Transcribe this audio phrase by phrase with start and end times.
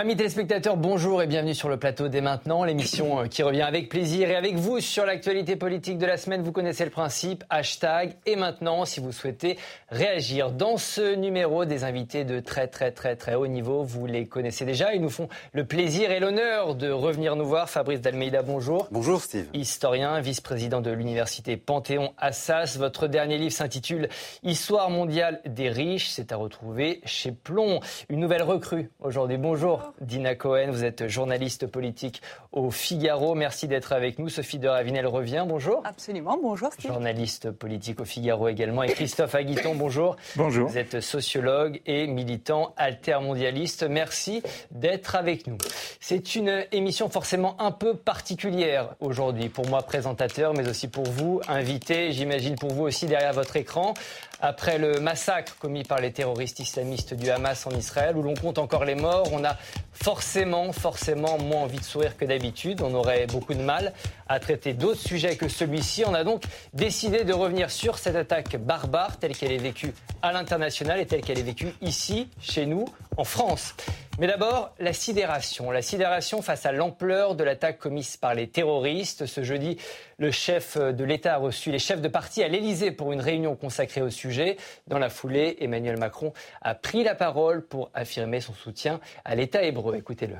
[0.00, 3.88] Amis téléspectateurs, bonjour et bienvenue sur le plateau dès maintenant, l'émission euh, qui revient avec
[3.88, 6.44] plaisir et avec vous sur l'actualité politique de la semaine.
[6.44, 10.52] Vous connaissez le principe, hashtag et maintenant si vous souhaitez réagir.
[10.52, 14.64] Dans ce numéro, des invités de très très très très haut niveau, vous les connaissez
[14.64, 17.68] déjà, ils nous font le plaisir et l'honneur de revenir nous voir.
[17.68, 18.86] Fabrice Dalmeida, bonjour.
[18.92, 19.48] Bonjour Steve.
[19.52, 22.76] Historien, vice-président de l'université Panthéon-Assas.
[22.76, 24.08] Votre dernier livre s'intitule
[24.44, 26.10] Histoire mondiale des riches.
[26.10, 27.80] C'est à retrouver chez Plomb.
[28.08, 29.38] Une nouvelle recrue aujourd'hui.
[29.38, 29.87] Bonjour.
[30.00, 33.34] Dina Cohen, vous êtes journaliste politique au Figaro.
[33.34, 34.28] Merci d'être avec nous.
[34.28, 35.44] Sophie de Ravinel revient.
[35.46, 35.82] Bonjour.
[35.84, 36.38] Absolument.
[36.42, 36.70] Bonjour.
[36.78, 38.82] Journaliste politique au Figaro également.
[38.82, 40.16] Et Christophe Aguiton, bonjour.
[40.36, 40.68] Bonjour.
[40.68, 43.84] Vous êtes sociologue et militant altermondialiste.
[43.88, 45.58] Merci d'être avec nous.
[46.00, 51.40] C'est une émission forcément un peu particulière aujourd'hui pour moi, présentateur, mais aussi pour vous,
[51.48, 53.94] invité, j'imagine pour vous aussi derrière votre écran.
[54.40, 58.58] Après le massacre commis par les terroristes islamistes du Hamas en Israël, où l'on compte
[58.58, 59.56] encore les morts, on a
[59.92, 62.80] forcément, forcément moins envie de sourire que d'habitude.
[62.82, 63.92] On aurait beaucoup de mal
[64.28, 66.04] à traiter d'autres sujets que celui-ci.
[66.06, 70.32] On a donc décidé de revenir sur cette attaque barbare telle qu'elle est vécue à
[70.32, 73.74] l'international et telle qu'elle est vécue ici, chez nous, en France.
[74.18, 75.70] Mais d'abord, la sidération.
[75.70, 79.26] La sidération face à l'ampleur de l'attaque commise par les terroristes.
[79.26, 79.78] Ce jeudi,
[80.18, 83.54] le chef de l'État a reçu les chefs de parti à l'Élysée pour une réunion
[83.54, 84.56] consacrée au sujet.
[84.88, 89.62] Dans la foulée, Emmanuel Macron a pris la parole pour affirmer son soutien à l'État
[89.62, 89.96] hébreu.
[89.96, 90.36] Écoutez-le.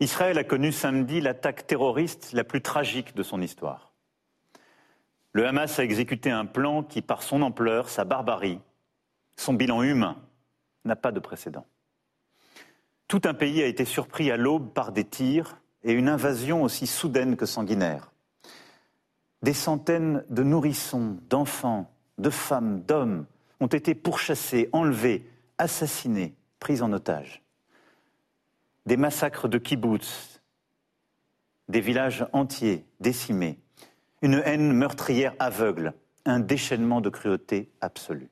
[0.00, 3.92] Israël a connu samedi l'attaque terroriste la plus tragique de son histoire.
[5.32, 8.60] Le Hamas a exécuté un plan qui, par son ampleur, sa barbarie,
[9.36, 10.16] son bilan humain,
[10.86, 11.66] n'a pas de précédent.
[13.08, 16.86] Tout un pays a été surpris à l'aube par des tirs et une invasion aussi
[16.86, 18.10] soudaine que sanguinaire.
[19.42, 23.26] Des centaines de nourrissons, d'enfants, de femmes, d'hommes
[23.60, 27.42] ont été pourchassés, enlevés, assassinés, pris en otage.
[28.90, 30.40] Des massacres de kibbutz,
[31.68, 33.60] des villages entiers décimés,
[34.20, 35.92] une haine meurtrière aveugle,
[36.24, 38.30] un déchaînement de cruauté absolue.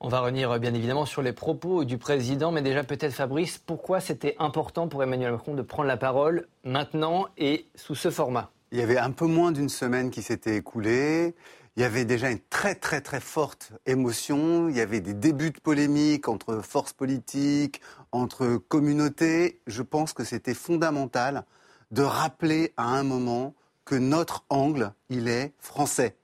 [0.00, 4.00] On va revenir bien évidemment sur les propos du président, mais déjà peut-être Fabrice, pourquoi
[4.00, 8.50] c'était important pour Emmanuel Macron de prendre la parole maintenant et sous ce format?
[8.70, 11.34] Il y avait un peu moins d'une semaine qui s'était écoulée.
[11.76, 14.68] Il y avait déjà une très très très forte émotion.
[14.68, 17.82] Il y avait des débuts de polémique entre forces politiques,
[18.12, 19.60] entre communautés.
[19.66, 21.44] Je pense que c'était fondamental
[21.90, 26.16] de rappeler à un moment que notre angle, il est français.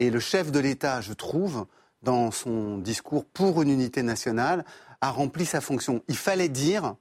[0.00, 1.66] Et le chef de l'État, je trouve,
[2.02, 4.64] dans son discours pour une unité nationale,
[5.00, 6.02] a rempli sa fonction.
[6.08, 6.96] Il fallait dire,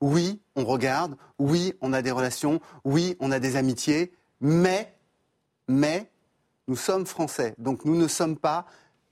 [0.00, 4.94] oui, on regarde, oui, on a des relations, oui, on a des amitiés, mais,
[5.66, 6.10] mais,
[6.68, 7.54] nous sommes français.
[7.58, 8.66] Donc nous ne sommes pas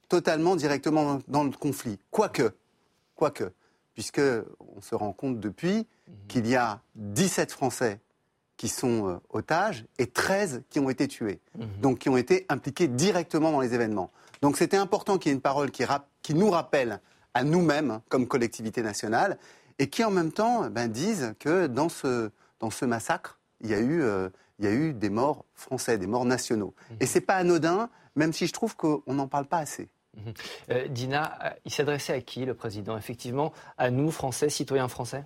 [0.08, 1.98] totalement directement dans le conflit.
[2.10, 2.54] Quoique,
[3.14, 3.50] quoique,
[3.96, 4.20] puisque
[4.76, 5.88] on se rend compte depuis
[6.28, 7.98] qu'il y a 17 Français
[8.56, 11.66] qui sont euh, otages et 13 qui ont été tués, mhm.
[11.80, 14.12] donc qui ont été impliqués directement dans les événements.
[14.42, 15.82] Donc c'était important qu'il y ait une parole qui,
[16.22, 17.00] qui nous rappelle
[17.34, 19.38] à nous-mêmes comme collectivité nationale
[19.78, 22.30] et qui en même temps ben, dise que dans ce,
[22.60, 24.28] dans ce massacre, il y, a eu, euh,
[24.58, 26.74] il y a eu des morts français, des morts nationaux.
[26.90, 26.96] Mhm.
[27.00, 29.88] Et ce n'est pas anodin, même si je trouve qu'on n'en parle pas assez.
[30.16, 30.34] Mhm.
[30.70, 32.96] Euh, Dina, il s'adressait à qui le président?
[32.96, 35.24] Effectivement, à nous, Français, citoyens français?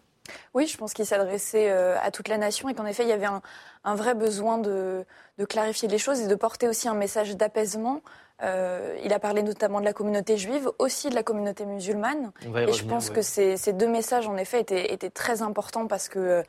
[0.54, 3.12] Oui, je pense qu'il s'adressait euh, à toute la nation et qu'en effet, il y
[3.12, 5.04] avait un, vrai besoin de,
[5.48, 8.02] clarifier les choses et de porter aussi un message d'apaisement
[8.42, 12.32] euh, il a parlé notamment de la communauté juive, aussi de la communauté musulmane.
[12.56, 16.42] Et je pense que ces, deux messages, en effet, étaient, très importants parce que euh,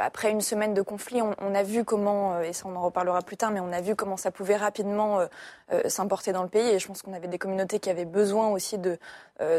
[0.00, 3.20] après une semaine de conflit, on, a vu comment, euh, et ça on en reparlera
[3.22, 5.20] plus tard, mais on a vu comment ça pouvait rapidement
[5.88, 6.68] s'importer dans le pays.
[6.68, 8.98] Et je pense qu'on avait des communautés qui avaient besoin aussi de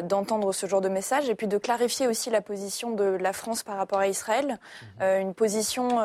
[0.03, 3.62] d'entendre ce genre de message et puis de clarifier aussi la position de la France
[3.62, 4.57] par rapport à Israël,
[5.02, 5.22] mhm.
[5.22, 6.00] une position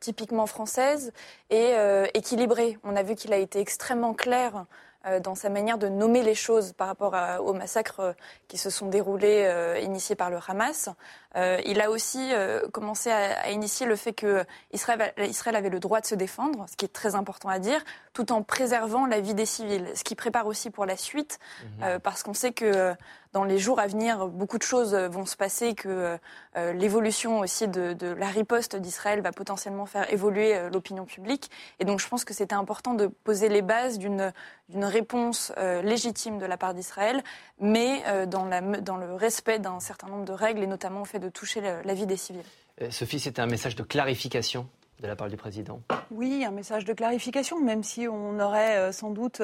[0.00, 1.12] typiquement française
[1.50, 1.74] et
[2.14, 2.78] équilibrée.
[2.82, 4.66] On a vu qu'il a été extrêmement clair.
[5.04, 8.12] Euh, dans sa manière de nommer les choses par rapport aux massacres euh,
[8.46, 10.88] qui se sont déroulés, euh, initiés par le Hamas.
[11.34, 12.30] il a aussi
[12.72, 16.76] commencé à, initier le fait que Israël, Israël, avait le droit de se défendre, ce
[16.76, 17.82] qui est très important à dire,
[18.12, 21.38] tout en préservant la vie des civils, ce qui prépare aussi pour la suite,
[21.80, 22.00] mhm.
[22.00, 22.94] parce qu'on sait que
[23.32, 26.18] dans les jours à venir, beaucoup de choses vont se passer, que
[26.56, 31.50] euh, l'évolution aussi de, la riposte d'Israël va potentiellement faire évoluer euh, l'opinion publique.
[31.80, 34.32] Et donc je pense que c'était important de poser les bases d'une
[34.74, 37.22] réponse euh, légitime de la part d'Israël,
[37.60, 41.18] mais dans, la, dans, le respect d'un certain nombre de règles, et notamment au fait
[41.18, 42.42] de toucher la, vie des civils.
[42.90, 44.66] Sophie, c'était un message de clarification
[45.02, 45.82] de la part du président?
[46.10, 49.42] Oui, un message de clarification, même si on aurait euh, sans doute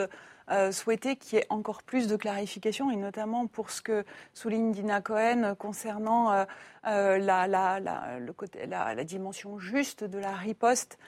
[0.51, 4.05] euh, souhaité qu'il y ait encore plus de clarification, et notamment pour ce que
[4.35, 6.47] souligne Dina Cohen concernant
[6.85, 10.99] la, la, le côté, la, dimension juste de la riposte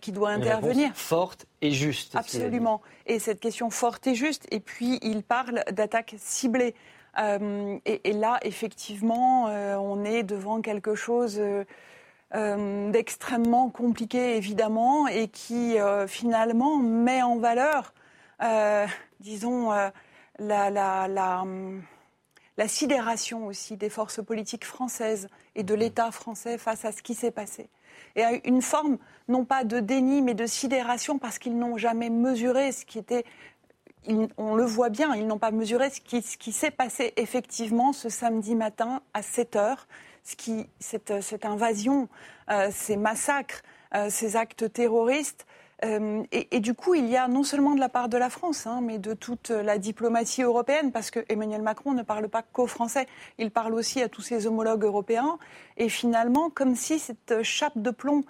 [0.00, 0.92] qui doit intervenir.
[0.94, 2.14] Forte et juste.
[2.16, 2.80] Absolument.
[3.06, 4.46] Et cette question forte et juste.
[4.50, 6.74] Et puis, il parle d'attaques ciblées.
[7.18, 15.28] Euh, et, là, effectivement, euh, on est devant quelque chose euh, d'extrêmement compliqué, évidemment, et
[15.28, 15.76] qui
[16.08, 17.94] finalement met en valeur,
[19.20, 19.70] disons,
[20.38, 26.92] la, la, la, sidération aussi des forces politiques françaises et de l'État français face à
[26.92, 27.68] ce qui s'est passé.
[28.16, 28.98] Et à une forme,
[29.28, 33.24] non pas de déni, mais de sidération, parce qu'ils n'ont jamais mesuré ce qui était
[34.36, 38.54] on le voit bien, ils n'ont pas mesuré ce qui, s'est passé effectivement ce samedi
[38.54, 39.86] matin à 7 heures,
[40.22, 42.08] ce qui, cette, invasion,
[42.50, 43.62] euh, ces massacres,
[43.94, 45.46] euh, ces actes terroristes.
[45.84, 48.66] Euh, et, du coup, il y a non seulement de la part de la France,
[48.66, 52.66] hein, mais de toute la diplomatie européenne, parce que Emmanuel Macron ne parle pas qu'aux
[52.66, 53.06] Français,
[53.38, 55.38] il parle aussi à tous ses homologues européens.
[55.76, 58.24] Et finalement, comme si cette chape de plomb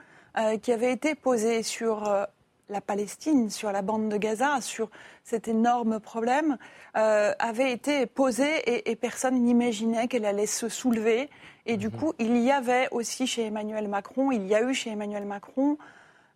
[0.63, 2.27] qui avait été posée sur
[2.69, 4.91] la Palestine, sur la bande de Gaza, sur
[5.23, 6.57] cet énorme problème,
[6.97, 11.29] euh, avait été posée et, personne n'imaginait qu'elle allait se soulever.
[11.67, 11.93] Et du mhm.
[11.93, 15.73] coup, il y avait aussi chez Emmanuel Macron, il y a eu chez Emmanuel Macron,
[15.73, 15.77] euh,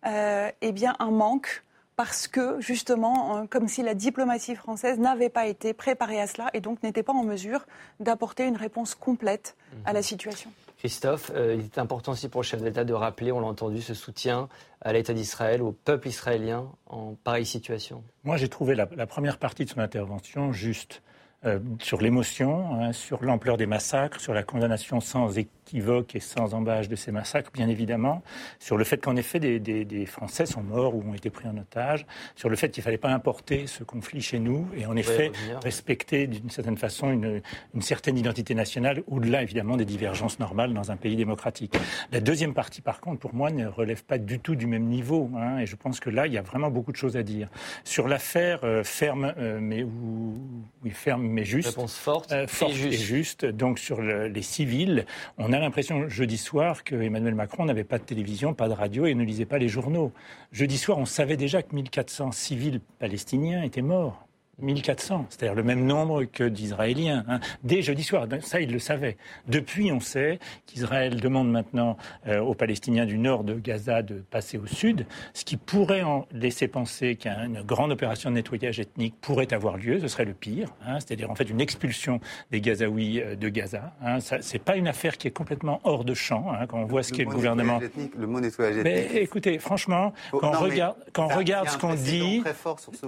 [0.05, 1.63] eh bien, un manque
[1.95, 6.61] parce que justement, comme si la diplomatie française n'avait pas été préparée à cela et
[6.61, 7.65] donc n'était pas en mesure
[7.99, 10.03] d'apporter une réponse complète à la mhm.
[10.03, 10.51] situation.
[10.79, 13.81] Christophe, euh, il est important aussi pour le chef d'État de rappeler, on l'a entendu,
[13.81, 14.47] ce soutien
[14.79, 18.01] à l'État d'Israël, au peuple israélien en pareille situation.
[18.23, 21.01] Moi, j'ai trouvé la, première partie de son intervention juste.
[21.45, 26.53] Euh, sur l'émotion, hein, sur l'ampleur des massacres, sur la condamnation sans équivoque et sans
[26.53, 28.23] embâche de ces massacres, bien évidemment,
[28.59, 31.55] sur le fait qu'en effet des, des, Français sont morts ou ont été pris en
[31.55, 32.05] otage,
[32.35, 35.31] sur le fait qu'il ne fallait pas importer ce conflit chez nous et en effet
[35.63, 37.41] respecter d'une certaine façon une,
[37.73, 41.73] une, certaine identité nationale au-delà évidemment des divergences normales dans un pays démocratique.
[42.11, 45.31] La deuxième partie, par contre, pour moi, ne relève pas du tout du même niveau
[45.37, 47.47] hein, et je pense que là, il y a vraiment beaucoup de choses à dire.
[47.85, 50.37] Sur l'affaire euh, ferme, euh, mais où,
[50.83, 51.69] oui, ferme mais juste.
[51.69, 52.93] Réponse forte, euh, forte et, juste.
[52.93, 53.45] et, juste.
[53.45, 55.05] Donc sur le, les civils,
[55.37, 59.05] on a l'impression jeudi soir que Emmanuel Macron n'avait pas de télévision, pas de radio
[59.05, 60.11] et ne lisait pas les journaux.
[60.51, 64.28] Jeudi soir, on savait déjà que 1400 civils palestiniens étaient morts.
[64.61, 67.23] 1400, c'est-à-dire le même nombre que d'Israéliens.
[67.27, 67.39] Hein.
[67.63, 69.17] Dès jeudi soir, ça il le savait.
[69.47, 71.97] Depuis, on sait qu'Israël demande maintenant
[72.27, 76.25] euh, aux Palestiniens du nord de Gaza de passer au sud, ce qui pourrait en
[76.31, 79.99] laisser penser qu'une grande opération de nettoyage ethnique pourrait avoir lieu.
[79.99, 82.19] Ce serait le pire, hein, c'est-à-dire en fait une expulsion
[82.51, 83.93] des Gazaouis euh, de Gaza.
[84.03, 84.19] Hein.
[84.19, 87.13] C'est pas une affaire qui est complètement hors de champ hein, quand on voit ce
[87.13, 87.79] qu'est le gouvernement.
[88.17, 89.11] le mot nettoyage ethnique.
[89.13, 92.43] Mais écoutez, franchement, quand on regarde, quand on regarde ce qu'on dit,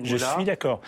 [0.03, 0.81] je suis d'accord.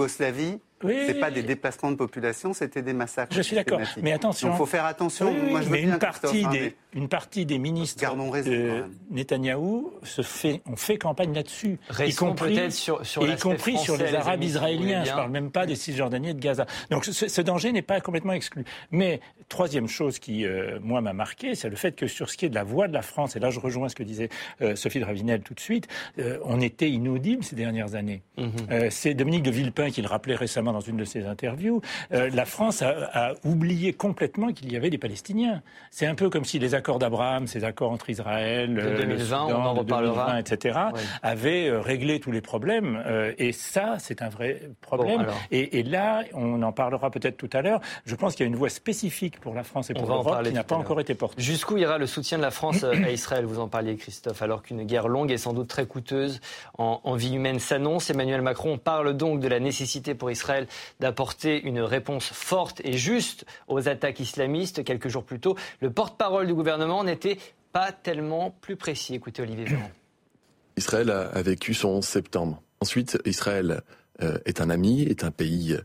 [0.00, 0.96] Yougoslavie, oui.
[1.06, 3.34] C'est pas des déplacements de population, c'était des massacres.
[3.34, 4.50] Je suis d'accord, mais attention.
[4.52, 5.32] Il faut faire attention.
[5.32, 10.60] Moi, je mais une partie des, hein, une partie des ministres de Netanyahou se fait,
[10.66, 15.04] ont fait campagne là-dessus, y compris sur, sur y compris sur les Arabes israéliens.
[15.04, 16.66] Je parle même pas des Cisjordaniens de Gaza.
[16.90, 18.64] Donc ce, ce, danger n'est pas complètement exclu.
[18.90, 22.46] Mais troisième chose qui euh, moi m'a marqué, c'est le fait que sur ce qui
[22.46, 24.28] est de la voix de la France, et là je rejoins ce que disait
[24.62, 25.88] euh, Sophie Dravinel tout de suite,
[26.18, 28.22] euh, on était inaudible ces dernières années.
[28.36, 28.90] Mhm.
[28.90, 31.80] c'est Dominique de Villepin qui le rappelait récemment dans une de ses interviews,
[32.12, 35.62] euh, la France a, oublié complètement qu'il y avait des Palestiniens.
[35.90, 39.54] C'est un peu comme si les accords d'Abraham, ces accords entre Israël, de 2020, on
[39.54, 40.78] en reparlera, etc.,
[41.22, 43.02] avaient euh, réglé tous les problèmes.
[43.06, 45.26] Euh, et ça, c'est un vrai problème.
[45.50, 47.80] et, là, on en parlera peut-être tout à l'heure.
[48.04, 50.52] Je pense qu'il y a une voie spécifique pour la France et pour l'Europe qui
[50.52, 51.40] n'a pas encore été portée.
[51.40, 53.44] Jusqu'où ira le soutien de la France à Israël?
[53.44, 54.42] Vous en parliez, Christophe.
[54.42, 56.40] Alors qu'une guerre longue et sans doute très coûteuse
[56.78, 60.59] en, en vie humaine s'annonce, Emmanuel Macron parle donc de la nécessité pour Israël
[61.00, 64.84] d'apporter une réponse forte et juste aux attaques islamistes.
[64.84, 67.38] Quelques jours plus tôt, le porte-parole du gouvernement n'était
[67.72, 69.14] pas tellement plus précis.
[69.14, 69.90] Écoutez Olivier Véran.
[70.76, 72.62] Israël a, vécu son 11 septembre.
[72.80, 73.82] Ensuite, Israël
[74.22, 75.76] euh, est un ami, est un pays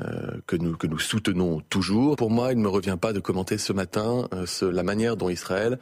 [0.00, 2.16] euh, que, nous, que nous soutenons toujours.
[2.16, 5.28] Pour moi, il ne me revient pas de commenter ce matin euh, la manière dont
[5.28, 5.78] Israël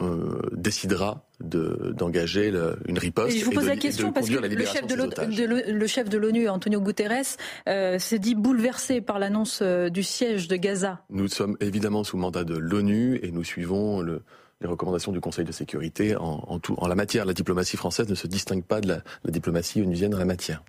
[0.00, 2.50] euh, décidera d'engager
[2.86, 3.36] une riposte.
[3.36, 7.36] je vous pose la question parce que le chef de, l'ONU, Antonio Guterres,
[7.68, 11.02] euh, s'est dit bouleversé par l'annonce euh, du siège de Gaza.
[11.10, 14.22] Nous sommes évidemment sous mandat de l'ONU et nous suivons le,
[14.62, 17.26] les recommandations du Conseil de sécurité en, tout, en la matière.
[17.26, 20.64] La diplomatie française ne se distingue pas de la, diplomatie onusienne en la matière.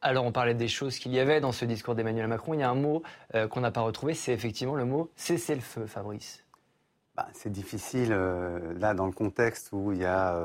[0.00, 2.54] Alors on parlait des choses qu'il y avait dans ce discours d'Emmanuel Macron.
[2.54, 3.02] Il y a un mot
[3.50, 6.42] qu'on n'a pas retrouvé, c'est effectivement le mot cessez-le-feu, Fabrice.
[7.20, 10.38] Bah, C'est difficile, là, dans le contexte où il y a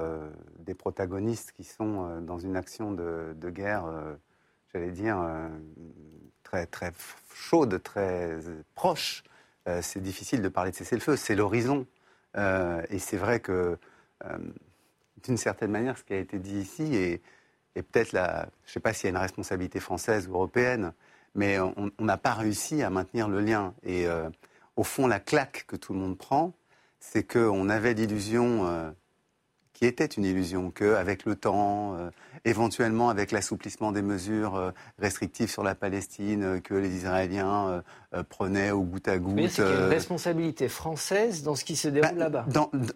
[0.60, 3.86] des protagonistes qui sont dans une action de, de guerre,
[4.74, 5.17] j'allais dire,
[6.44, 6.91] très, très
[7.34, 8.38] chaude, très
[8.74, 9.24] proche.
[9.82, 11.15] c'est difficile de parler de cessez-le-feu.
[11.15, 11.86] C'est l'horizon.
[12.36, 13.77] et c'est vrai que
[15.24, 17.22] d'une certaine manière, ce qui a été dit ici, et,
[17.74, 20.94] peut-être, la, je ne sais pas s'il y a une responsabilité française ou européenne,
[21.34, 23.74] mais on n'a pas réussi à maintenir le lien.
[23.84, 24.29] Et euh,
[24.75, 26.53] au fond, la claque que tout le monde prend,
[27.12, 28.91] c'est qu'on avait l'illusion euh,
[29.74, 32.09] qui était une illusion, qu'avec le temps, euh,
[32.45, 37.83] éventuellement avec l'assouplissement des mesures euh, restrictives sur la Palestine, euh, que les Israéliens
[38.29, 39.35] prenaient au goutte à goutte.
[39.35, 42.45] Mais c'est une responsabilité française dans ce qui se déroule bah, là-bas.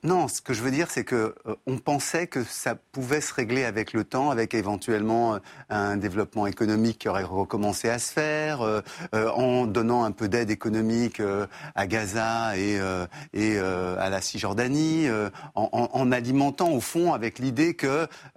[0.01, 1.35] non, ce que je veux dire, c'est que
[1.67, 5.37] on pensait que ça pouvait se régler avec le temps, avec éventuellement
[5.69, 8.81] un développement économique qui aurait recommencé à se faire,
[9.13, 11.21] en donnant un peu d'aide économique
[11.75, 12.79] à Gaza et,
[13.33, 15.07] et à la Cisjordanie,
[15.55, 17.87] en, en alimentant au fond, avec l'idée que,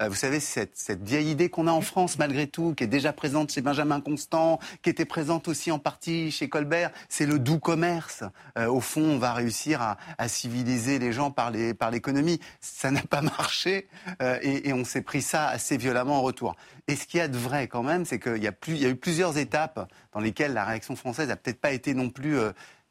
[0.00, 3.12] euh, vous savez, cette, vieille idée qu'on a en France, malgré tout, qui est déjà
[3.12, 7.58] présente chez Benjamin Constant, qui était présente aussi en partie chez Colbert, c'est le doux
[7.58, 8.24] commerce.
[8.58, 12.40] Euh, au fond, on va réussir à, civiliser les gens par l'économie.
[12.60, 13.88] ça n'a pas marché
[14.22, 16.56] euh, et, on s'est pris ça assez violemment en retour.
[16.88, 18.96] Et ce qu'il y a de vrai quand même, c'est qu'il y, y, a eu
[18.96, 22.36] plusieurs étapes dans lesquelles la réaction française n'a peut-être pas été non plus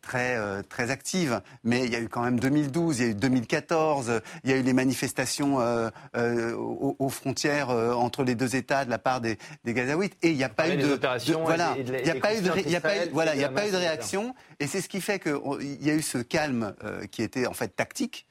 [0.01, 1.41] très, euh, très active.
[1.63, 4.53] Mais il y a eu quand même 2012, il y a eu 2014, il y
[4.53, 9.21] a eu les manifestations euh, euh, aux, frontières entre les deux États de la part
[9.21, 10.17] des, des Gazaouites.
[10.21, 10.99] Et il n'y a pas eu de,
[11.43, 13.43] voilà, il n'y a pas eu de, il y a pas eu, voilà, il y
[13.43, 14.35] a pas eu de réaction.
[14.59, 16.73] Et c'est ce qui fait qu'il y a eu ce calme
[17.11, 18.27] qui était en fait tactique.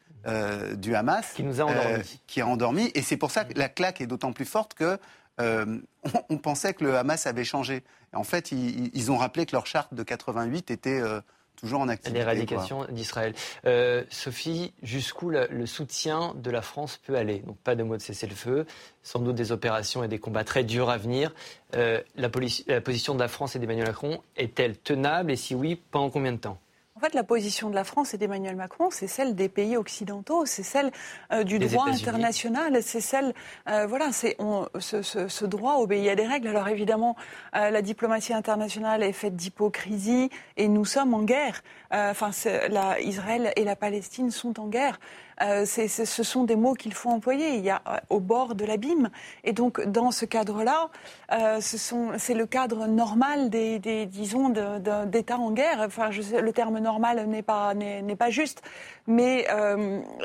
[0.76, 2.20] du Hamas qui nous a endormis.
[2.26, 4.98] qui a endormi et c'est pour ça que la claque est d'autant plus forte que
[5.38, 7.82] on, pensait que le Hamas avait changé.
[8.12, 11.00] en fait, ils, ils, ont rappelé que leur charte de 88 était
[11.60, 12.18] toujours en activité.
[12.18, 13.34] L'éradication d'Israël.
[13.66, 17.40] Euh, Sophie, jusqu'où le, soutien de la France peut aller?
[17.40, 18.66] Donc pas de mot de cessez-le-feu,
[19.02, 21.32] sans doute des opérations et des combats très durs à venir.
[21.74, 22.30] Euh, la,
[22.66, 25.30] la position de la France et d'Emmanuel Macron est-elle tenable?
[25.30, 26.58] Et si oui, pendant combien de temps?
[27.00, 30.44] En fait, la position de la France et d'Emmanuel Macron, c'est celle des pays occidentaux,
[30.44, 30.90] c'est celle
[31.32, 33.32] euh, du droit international, c'est celle,
[33.70, 34.36] euh, voilà, c'est
[34.78, 36.48] ce, ce, ce, droit obéit à des règles.
[36.48, 37.16] Alors évidemment,
[37.56, 40.28] euh, la diplomatie internationale est faite d'hypocrisie
[40.58, 41.62] et nous sommes en guerre.
[41.90, 42.30] Enfin,
[43.00, 45.00] Israël et la Palestine sont en guerre.
[45.42, 47.54] Euh, ce sont des mots qu'il faut employer.
[47.54, 49.10] Il y a euh, au bord de l'abîme.
[49.44, 50.90] Et donc, dans ce cadre-là,
[51.32, 54.50] euh, c'est le cadre normal des, disons,
[55.06, 55.82] d'États en guerre.
[55.86, 58.62] Enfin, je sais, le terme normal n'est pas, n'est pas juste,
[59.06, 59.46] mais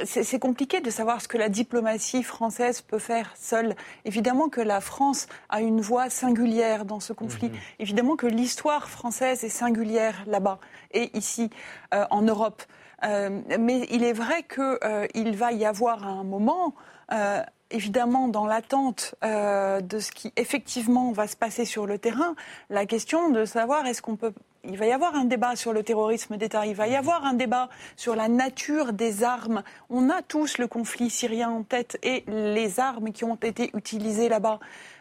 [0.05, 3.75] c'est compliqué de savoir ce que la diplomatie française peut faire seule.
[4.03, 7.49] Évidemment que la France a une voix singulière dans ce conflit.
[7.49, 7.55] Mhm.
[7.79, 10.59] Évidemment que l'histoire française est singulière là-bas
[10.91, 11.49] et ici,
[11.91, 12.63] en Europe.
[13.05, 16.73] Euh, mais il est vrai qu'il euh, va y avoir un moment
[17.11, 22.35] euh, évidemment, dans l'attente de ce qui effectivement va se passer sur le terrain,
[22.69, 24.33] la question de savoir est-ce qu'on peut.
[24.63, 27.33] Il va y avoir un débat sur le terrorisme d'État, il va y avoir un
[27.33, 29.63] débat sur la nature des armes.
[29.89, 34.29] On a tous le conflit syrien en tête et les armes qui ont été utilisées
[34.29, 34.59] là-bas.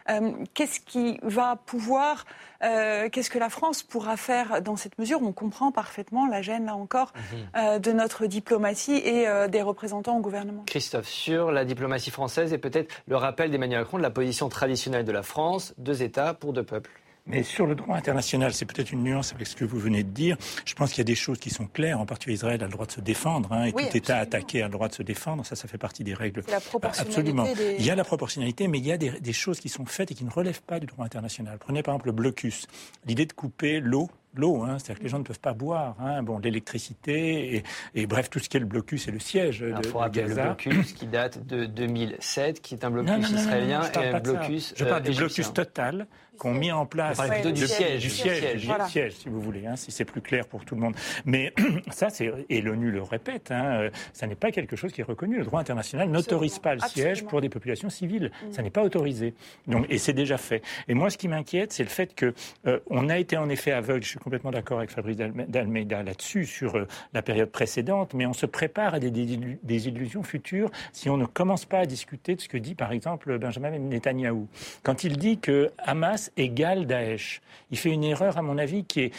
[0.09, 2.25] Euh, qu'est-ce qui va pouvoir,
[2.63, 5.19] euh, qu'est-ce que la France pourra faire dans cette mesure?
[5.21, 7.37] On comprend parfaitement la gêne, là encore, mhm.
[7.57, 10.63] euh, de notre diplomatie et des représentants au gouvernement.
[10.67, 15.05] Christophe, sur la diplomatie française et peut-être le rappel d'Emmanuel Macron de la position traditionnelle
[15.05, 16.91] de la France, deux États pour deux peuples.
[17.27, 20.09] Mais sur le droit international, c'est peut-être une nuance avec ce que vous venez de
[20.09, 20.37] dire.
[20.63, 21.99] Je pense qu'il y a des choses qui sont claires.
[21.99, 24.65] En particulier, Israël a le droit de se défendre, hein, et tout État attaqué a
[24.65, 25.43] le droit de se défendre.
[25.43, 26.43] Ça, ça fait partie des règles.
[26.47, 27.47] La absolument.
[27.79, 30.11] Il y a la proportionnalité, mais il y a des, des choses qui sont faites
[30.11, 31.57] et qui ne relèvent pas du droit international.
[31.59, 32.67] Prenez par exemple le blocus,
[33.05, 35.95] l'idée de couper l'eau l'eau, hein, c'est-à-dire que les gens ne peuvent pas boire.
[35.99, 37.63] Hein, bon, l'électricité
[37.93, 40.25] et, bref tout ce qui est le blocus et le siège de, de Gaza.
[40.25, 44.73] Le blocus qui date de 2007, qui est un blocus israélien et un blocus.
[44.75, 47.19] Je parle du blocus total qu'ont mis en place.
[47.53, 50.65] du, siège, du siège, du siège, si vous voulez, hein, si c'est plus clair pour
[50.65, 50.95] tout le monde.
[51.25, 51.53] Mais
[51.91, 55.05] ça, c'est et l'ONU le répète, hein, euh, ça n'est pas quelque chose qui est
[55.05, 55.37] reconnu.
[55.37, 58.31] Le droit international n'autorise pas le siège pour des populations civiles.
[58.47, 58.51] Mm.
[58.51, 59.33] Ça n'est pas autorisé.
[59.67, 60.61] Donc, et c'est déjà fait.
[60.87, 62.33] Et moi, ce qui m'inquiète, c'est le fait que
[62.67, 64.03] euh, on a été en effet aveugle.
[64.03, 68.33] Je suis complètement d'accord avec Fabrice Dalmeida là-dessus sur euh, la période précédente, mais on
[68.33, 72.41] se prépare à des, des, illusions futures si on ne commence pas à discuter de
[72.41, 74.47] ce que dit, par exemple, Benjamin Netanyahou
[74.83, 77.41] quand il dit que Hamas égale Daesh.
[77.71, 79.11] Il fait une erreur, à mon avis, qui est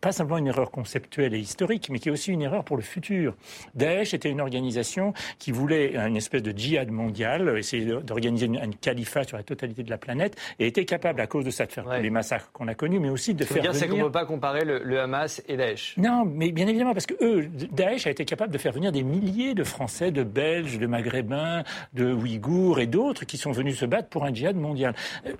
[0.00, 2.82] pas simplement une erreur conceptuelle et historique, mais qui est aussi une erreur pour le
[2.82, 3.34] futur.
[3.74, 9.24] Daesh était une organisation qui voulait une espèce de djihad mondial, essayer d'organiser un califat
[9.24, 11.84] sur la totalité de la planète, et était capable, à cause de ça, de faire
[11.84, 14.12] tous les massacres qu'on a connus, mais aussi de faire dire, c'est qu'on ne peut
[14.12, 15.94] pas comparer le, Hamas et Daesh.
[15.96, 19.02] Non, mais bien évidemment, parce que eux, Daesh a été capable de faire venir des
[19.02, 23.86] milliers de Français, de Belges, de Maghrébins, de Ouïghours et d'autres qui sont venus se
[23.86, 24.94] battre pour un djihad mondial.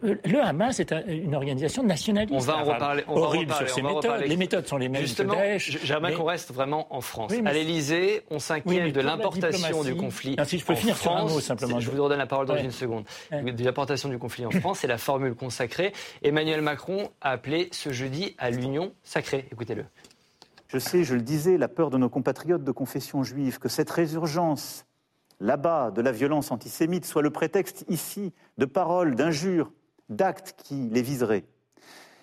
[0.04, 2.34] Euh, le Hamas est une organisation nationaliste.
[2.34, 3.04] On va en reparler.
[3.06, 4.29] On horrible sur ses méthodes.
[4.30, 5.34] Les méthodes sont les mêmes Justement.
[5.58, 7.32] J'aimerais qu'on reste vraiment en France.
[7.44, 10.36] à l'Élysée, on s'inquiète de l'importation du conflit.
[10.44, 11.80] si je peux finir sur un mot simplement.
[11.80, 13.04] Je vous redonne la parole dans une seconde.
[13.32, 15.92] De l'importation du conflit en France, c'est la formule consacrée.
[16.22, 19.46] Emmanuel Macron a appelé ce jeudi à l'union sacrée.
[19.50, 19.84] Écoutez-le.
[20.68, 23.90] Je sais, je le disais, la peur de nos compatriotes de confession juive, que cette
[23.90, 24.86] résurgence
[25.40, 29.72] là-bas de la violence antisémite soit le prétexte ici de paroles, d'injures,
[30.08, 31.44] d'actes qui les viseraient.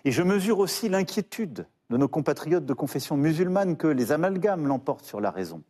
[0.06, 5.06] Et je mesure aussi l'inquiétude de nos compatriotes de confession musulmane que les amalgames l'emportent
[5.06, 5.64] sur la raison.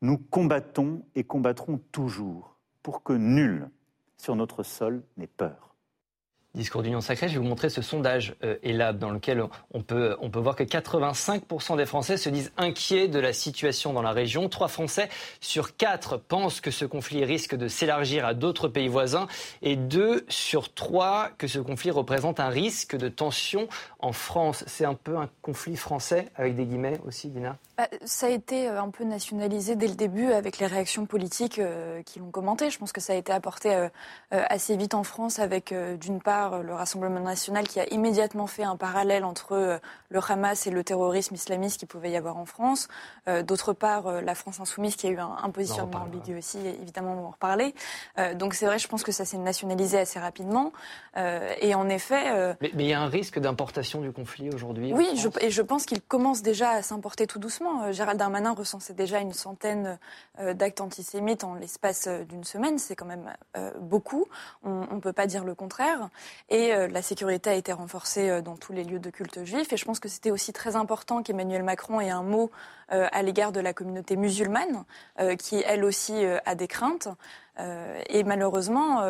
[0.00, 3.68] Nous combattons et combattrons toujours pour que nul
[4.16, 5.67] sur notre sol n'ait peur.
[6.54, 10.16] Discours d'union sacrée, je vais vous montrer ce sondage euh, ELAB dans lequel on peut,
[10.20, 14.12] on peut voir que 85% des Français se disent inquiets de la situation dans la
[14.12, 14.48] région.
[14.48, 19.26] Trois Français sur quatre pensent que ce conflit risque de s'élargir à d'autres pays voisins
[19.60, 24.64] et deux sur trois que ce conflit représente un risque de tension en France.
[24.66, 27.58] C'est un peu un conflit français avec des guillemets aussi, Dina?
[27.78, 31.60] Bah, ça a été euh, un peu nationalisé dès le début avec les réactions politiques
[31.60, 32.70] euh, qui l'ont commenté.
[32.70, 33.88] Je pense que ça a été apporté euh,
[34.30, 38.76] assez vite en France avec, d'une part, le Rassemblement national qui a immédiatement fait un
[38.76, 39.80] parallèle entre
[40.10, 42.88] le Hamas et le terrorisme islamiste qu'il pouvait y avoir en France.
[43.26, 47.28] D'autre part, la France insoumise qui a eu un, positionnement ambigu aussi, évidemment, on va
[47.28, 47.74] en reparler.
[48.34, 50.72] Donc c'est vrai, je pense que ça s'est nationalisé assez rapidement.
[51.16, 52.56] Et en effet...
[52.60, 55.08] Mais il y a un risque d'importation du conflit aujourd'hui Oui,
[55.40, 57.84] et je pense qu'il commence déjà à s'importer tout doucement.
[57.84, 59.98] Euh, Gérald Darmanin recensait déjà une centaine
[60.40, 62.78] euh, d'actes antisémites en l'espace euh, d'une semaine.
[62.78, 63.32] C'est quand même
[63.80, 64.26] beaucoup.
[64.62, 66.08] On ne peut pas dire le contraire.
[66.48, 69.72] Et la sécurité a été renforcée dans tous les lieux de culte juif.
[69.72, 72.50] Et je pense que c'était aussi très important qu'Emmanuel Macron ait un mot
[72.88, 74.84] à l'égard de la communauté musulmane,
[75.38, 77.08] qui elle aussi a des craintes.
[77.58, 79.02] et malheureusement,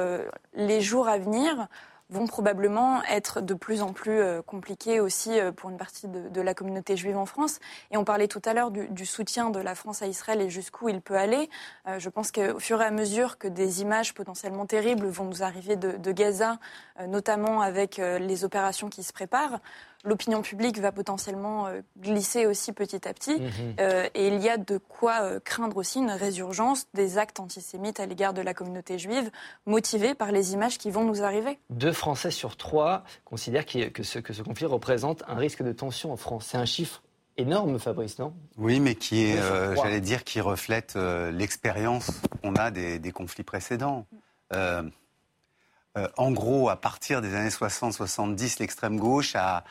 [0.54, 1.68] les jours à venir
[2.10, 6.40] vont probablement être de plus en plus euh, compliqués aussi euh, pour une partie de,
[6.40, 7.58] la communauté juive en France.
[7.90, 10.88] Et on parlait tout à l'heure du, soutien de la France à Israël et jusqu'où
[10.88, 11.50] il peut aller.
[11.86, 15.42] Euh, je pense qu'au fur et à mesure que des images potentiellement terribles vont nous
[15.42, 16.58] arriver de Gaza,
[17.06, 19.60] notamment avec les opérations qui se préparent,
[20.04, 23.40] l'opinion publique va potentiellement euh, glisser aussi petit à petit.
[23.40, 23.50] Mhm.
[23.80, 28.00] Euh, et il y a de quoi euh, craindre aussi une résurgence des actes antisémites
[28.00, 29.30] à l'égard de la communauté juive,
[29.66, 31.58] motivés par les images qui vont nous arriver.
[31.70, 36.12] Deux Français sur trois considèrent que ce, que ce conflit représente un risque de tension
[36.12, 36.46] en France.
[36.50, 37.02] C'est un chiffre
[37.36, 38.34] énorme, Fabrice, non?
[38.56, 39.38] Oui, mais qui est,
[39.76, 40.96] j'allais dire, qui reflète
[41.32, 42.10] l'expérience
[42.42, 44.06] qu'on a des, des, conflits précédents.
[44.50, 49.62] en gros, à partir des années 60-70, l'extrême gauche a,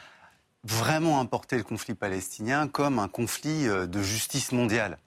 [0.67, 4.97] vraiment importer le conflit palestinien comme un conflit euh, de justice mondiale.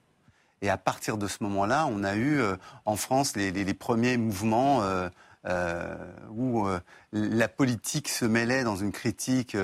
[0.61, 4.81] Et à partir de ce moment-là, on a eu euh, en France les, premiers mouvements
[4.83, 5.09] euh,
[6.29, 6.67] où
[7.11, 9.57] la politique se mêlait dans une critique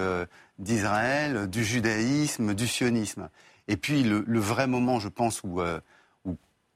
[0.57, 3.29] d'Israël, du judaïsme, du sionisme.
[3.67, 5.61] Et puis le, vrai moment, je pense, où,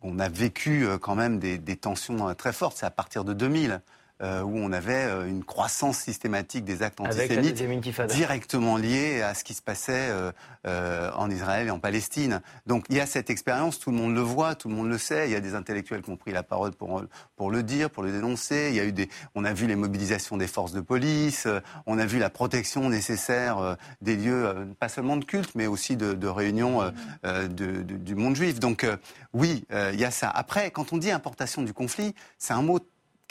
[0.04, 3.82] on a vécu quand même des, des tensions très fortes, c'est à partir de 2000.
[4.22, 7.60] Euh, où on avait euh, une croissance systématique des actes antisémites
[8.08, 10.12] directement liés à ce qui se passait
[10.68, 12.42] euh, en Israël et en Palestine.
[12.68, 15.00] Donc il y a cette expérience, tout le monde le voit, tout le monde le
[15.00, 15.28] sait.
[15.28, 17.04] Il y a des intellectuels qui ont pris la parole pour,
[17.36, 18.68] pour le dire, pour le dénoncer.
[18.70, 21.48] Il y a eu des, on a vu les mobilisations des forces de police,
[21.88, 26.14] on a vu la protection nécessaire des lieux, pas seulement de culte, mais aussi de,
[26.14, 28.60] de réunion du monde juif.
[28.60, 28.86] Donc
[29.34, 30.30] oui, il y a ça.
[30.30, 32.80] Après, quand on dit importation du conflit, c'est un mot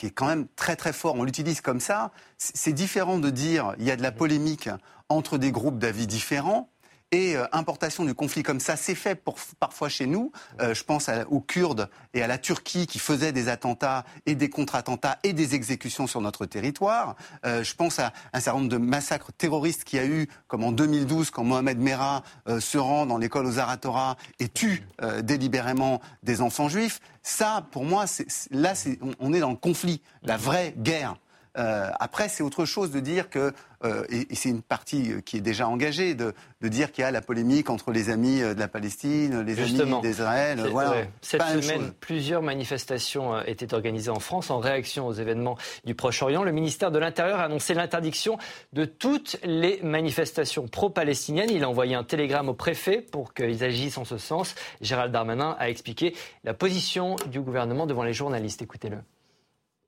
[0.01, 1.15] qui est quand même très très fort.
[1.17, 2.11] On l'utilise comme ça.
[2.39, 4.71] C'est différent de dire il y a de la polémique
[5.11, 6.71] entre des groupes d'avis différents
[7.13, 10.33] et euh, importation du conflit comme ça, c'est fait pour, parfois chez nous.
[10.61, 14.49] Euh, je pense aux Kurdes et à la Turquie qui faisaient des attentats et des
[14.49, 17.17] contre-attentats et des exécutions sur notre territoire.
[17.45, 20.65] Euh, je pense à un certain nombre de massacres terroristes qu'il y a eu, comme
[20.65, 22.23] en 2012, quand Mohamed Merah
[22.61, 24.87] se rend dans l'école aux Aratora et tue
[25.23, 27.01] délibérément des enfants juifs.
[27.23, 28.05] Ça, pour moi,
[28.51, 28.75] là,
[29.19, 31.17] on est dans le conflit, la vraie guerre.
[31.59, 33.53] Euh, après, c'est autre chose de dire que,
[33.85, 37.11] euh, et, c'est une partie qui est déjà engagée, de, de dire qu'il y a
[37.11, 40.61] la polémique entre les amis de la Palestine, les amis d'Israël.
[40.71, 41.07] Voilà.
[41.23, 46.45] Cette semaine, plusieurs manifestations étaient organisées en France en réaction aux événements du Proche-Orient.
[46.45, 48.39] Le ministère de l'Intérieur a annoncé l'interdiction
[48.73, 51.51] de toutes les manifestations pro-palestiniennes.
[51.51, 54.55] Il a envoyé un télégramme au préfet pour qu'ils agissent en ce sens.
[54.81, 58.63] Gérald Darmanin a expliqué la position du gouvernement devant les journalistes.
[58.63, 58.99] Écoutez-le.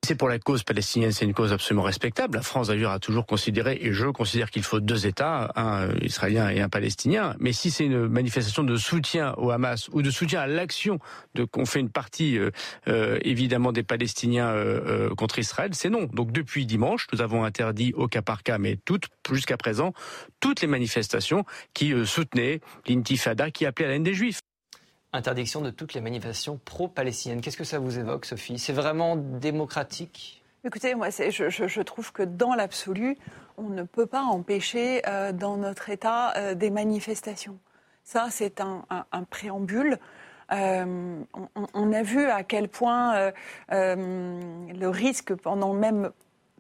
[0.05, 2.37] C'est pour la cause palestinienne, c'est une cause absolument respectable.
[2.37, 5.95] La France d'ailleurs a toujours considéré, et je considère qu'il faut deux États, un euh,
[6.03, 7.37] israélien et un palestinien.
[7.39, 10.99] Mais si c'est une manifestation de soutien au Hamas ou de soutien à l'action
[11.37, 12.51] de qu'on fait une partie euh,
[12.89, 14.53] euh, évidemment des Palestiniens
[15.17, 16.09] contre Israël, c'est non.
[16.13, 19.93] Donc depuis dimanche, nous avons interdit au cas par cas, mais toutes jusqu'à présent,
[20.41, 24.41] toutes les manifestations qui soutenaient l'intifada, qui appelait à la haine des Juifs
[25.13, 27.41] interdiction de toutes les manifestations pro-palestiniennes.
[27.41, 28.59] Qu'est-ce que ça vous évoque, Sophie?
[28.59, 30.43] C'est vraiment démocratique?
[30.65, 33.19] Écoutez, moi, je, trouve que dans l'absolu,
[33.59, 37.59] on ne peut pas empêcher euh, dans notre État euh, des manifestations.
[38.05, 38.85] Ça, c'est un,
[39.31, 39.99] préambule.
[40.53, 41.21] Euh,
[41.75, 43.33] on, a vu à quel point
[43.71, 46.11] le risque, pendant même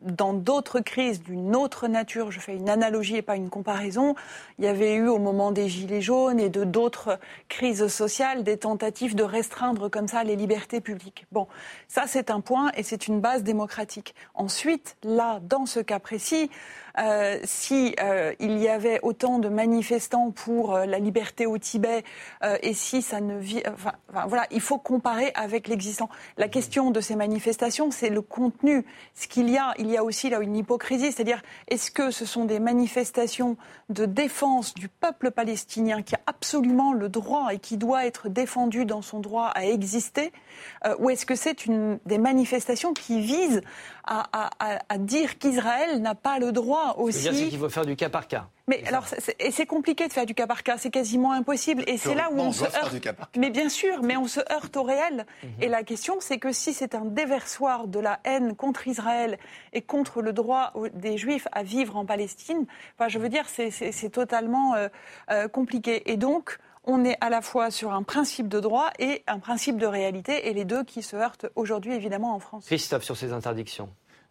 [0.04, 4.14] dans d'autres crises d'une autre nature, je fais une analogie et pas une comparaison,
[4.58, 8.56] il y avait eu au moment des Gilets jaunes et de d'autres crises sociales des
[8.56, 11.26] tentatives de restreindre comme ça les libertés publiques.
[11.32, 11.46] Bon,
[11.88, 14.14] ça c'est un point et c'est une base démocratique.
[14.34, 16.50] Ensuite, là, dans ce cas précis,
[16.98, 22.04] euh, si euh, il y avait autant de manifestants pour euh, la liberté au Tibet
[22.62, 23.92] et si ça ne vit, enfin,
[24.26, 26.08] voilà, il faut comparer avec l'existant.
[26.36, 28.84] La question de ces manifestations, c'est le contenu.
[29.14, 32.26] Ce qu'il y a, il y a aussi là une hypocrisie, c'est-à-dire est-ce que ce
[32.26, 33.56] sont des manifestations
[33.88, 38.84] de défense du peuple palestinien qui a absolument le droit et qui doit être défendu
[38.84, 40.32] dans son droit à exister,
[40.98, 43.62] ou est-ce que c'est une des manifestations qui visent
[44.04, 47.22] à, à, à dire qu'Israël n'a pas le droit aussi.
[47.22, 48.48] C'est qu'il faut faire du cas par cas.
[48.68, 49.04] Mais alors,
[49.38, 51.82] et c'est compliqué de faire du cas par cas, c'est quasiment impossible.
[51.86, 52.94] Et c'est là où on, se heurte.
[53.36, 55.26] Mais bien sûr, mais on se heurte au réel.
[55.42, 55.50] Mhm.
[55.60, 59.38] Et la question, c'est que si c'est un déversoir de la haine contre Israël
[59.72, 62.66] et contre le droit des Juifs à vivre en Palestine,
[62.96, 64.88] enfin, je veux dire, c'est totalement euh,
[65.30, 66.10] euh, compliqué.
[66.10, 69.76] Et donc, on est à la fois sur un principe de droit et un principe
[69.76, 72.66] de réalité, et les deux qui se heurtent aujourd'hui évidemment en France.
[72.66, 73.88] Christophe, sur ces interdictions.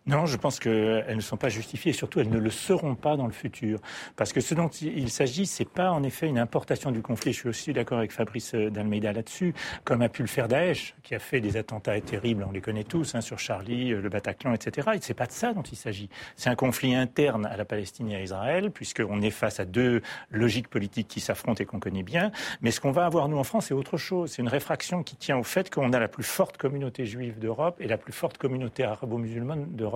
[0.07, 3.15] Non, je pense qu'elles ne sont pas justifiées et surtout elles ne le seront pas
[3.17, 3.79] dans le futur.
[4.15, 7.33] Parce que ce dont il s'agit, c'est pas en effet une importation du conflit.
[7.33, 11.13] Je suis aussi d'accord avec Fabrice Dalmeida là-dessus, comme a pu le faire Daesh, qui
[11.13, 14.89] a fait des attentats terribles, on les connaît tous, hein, sur Charlie, le Bataclan, etc.
[14.95, 16.09] Et c'est pas de ça dont il s'agit.
[16.35, 20.01] C'est un conflit interne à la Palestine et à Israël, puisqu'on est face à deux
[20.31, 22.31] logiques politiques qui s'affrontent et qu'on connaît bien.
[22.61, 24.31] Mais ce qu'on va avoir, nous, en France, c'est autre chose.
[24.31, 27.75] C'est une réfraction qui tient au fait qu'on a la plus forte communauté juive d'Europe
[27.79, 29.90] et la plus forte communauté arabo-musulmane d'Europe.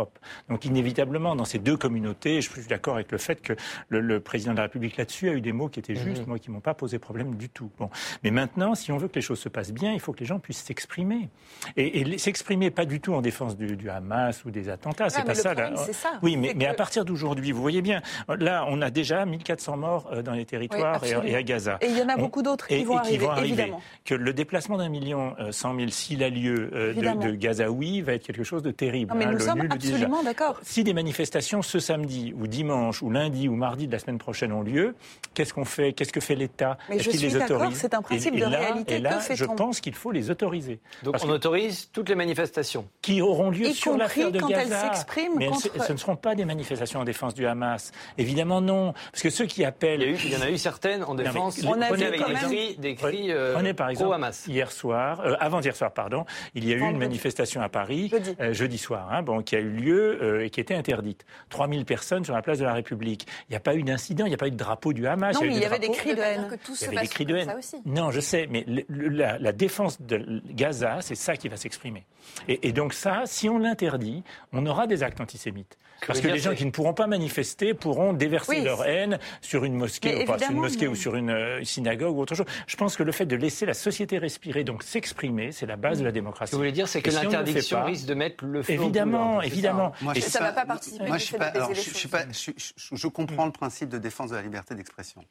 [0.50, 3.54] Donc inévitablement, dans ces deux communautés, je suis d'accord avec le fait que
[3.90, 6.28] le, président de la République là-dessus a eu des mots qui étaient justes, mhm.
[6.28, 7.70] moi qui m'ont pas posé problème du tout.
[7.78, 7.90] Bon,
[8.24, 10.26] mais maintenant, si on veut que les choses se passent bien, il faut que les
[10.26, 11.30] gens puissent s'exprimer
[11.78, 15.10] et, s'exprimer pas du tout en défense du, Hamas ou des attentats.
[15.10, 15.54] c'est pas ça,
[15.94, 16.20] ça.
[16.22, 20.10] Oui, mais, mais à partir d'aujourd'hui, vous voyez bien, là, on a déjà 1400 morts
[20.12, 21.78] euh, dans les territoires et, à Gaza.
[21.82, 23.82] Et il y en a beaucoup d'autres qui, vont, arriver, évidemment.
[24.04, 28.02] Que le déplacement d'un million euh, cent mille s'il a lieu euh, de, de Gazaoui
[28.02, 29.14] va être quelque chose de terrible.
[29.16, 30.60] mais hein, nous sommes Absolument d'accord.
[30.64, 34.52] Si des manifestations ce samedi ou dimanche ou lundi ou mardi de la semaine prochaine
[34.52, 34.96] ont lieu,
[35.34, 35.94] qu'est-ce qu'on fait?
[35.94, 36.78] Qu'est-ce que fait l'État?
[36.90, 37.78] Est-ce qu'il les autorise?
[37.78, 38.96] C'est un principe de réalité.
[38.96, 40.80] Et là, je pense qu'il faut les autoriser.
[41.04, 44.82] Donc on autorise toutes les manifestations qui auront lieu sur l'affaire de quand Gaza.
[44.82, 47.92] Elles s'expriment mais ce ne seront pas des manifestations en défense du Hamas.
[48.18, 51.60] Évidemment non, parce que ceux qui appellent, il y, en a eu certaines en défense.
[51.66, 54.48] on a vu avec des cris, des cris euh, par exemple, Hamas.
[54.48, 58.12] Hier soir, euh, avant hier soir, pardon, il y a eu une manifestation à Paris
[58.52, 61.26] jeudi, euh, soir, hein, bon, qui a eu lieu et qui était interdite.
[61.50, 63.28] 3000 personnes sur la place de la République.
[63.50, 65.36] Il n'y a pas eu d'incident, il n'y a pas eu de drapeau du Hamas.
[65.36, 66.48] Non, il y, avait des cris de haine.
[66.68, 67.54] il y avait des cris de haine.
[67.86, 72.06] Non, je sais, mais la, défense de Gaza, c'est ça qui va s'exprimer.
[72.48, 75.78] Et, donc ça, si on l'interdit, on aura des actes antisémites.
[76.06, 79.76] Parce que les gens qui ne pourront pas manifester pourront déverser leur haine sur une
[79.76, 82.46] mosquée, ou, pas, sur une mosquée ou sur une euh, synagogue ou autre chose.
[82.68, 86.00] Je pense que le fait de laisser la société respirer, donc s'exprimer, c'est la base
[86.00, 86.50] de la démocratie.
[86.50, 89.65] Ce que vous voulez dire, c'est que l'interdiction risque de mettre le feu Évidemment, évidemment.
[89.74, 91.08] Moi, ça ne va pas participer.
[91.08, 92.52] Moi, je, suis pas, je,
[92.96, 95.24] je, comprends le principe de défense de la liberté d'expression.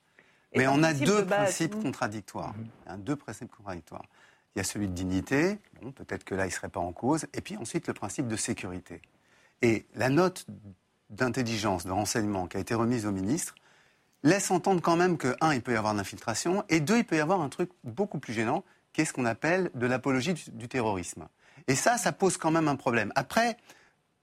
[0.56, 2.54] Mais on a deux principes contradictoires.
[2.88, 4.04] Il deux principes contradictoires.
[4.54, 6.92] Il y a celui de dignité, bon, peut-être que là, il ne serait pas en
[6.92, 9.02] cause, et puis ensuite le principe de sécurité.
[9.62, 10.46] Et la note
[11.10, 13.56] d'intelligence, de renseignement qui a été remise au ministre
[14.22, 17.04] laisse entendre quand même que, un, il peut y avoir de l'infiltration, et deux, il
[17.04, 20.34] peut y avoir un truc beaucoup plus gênant, qui est ce qu'on appelle de l'apologie
[20.34, 21.28] du, terrorisme.
[21.68, 23.12] Et ça, ça pose quand même un problème.
[23.16, 23.56] Après,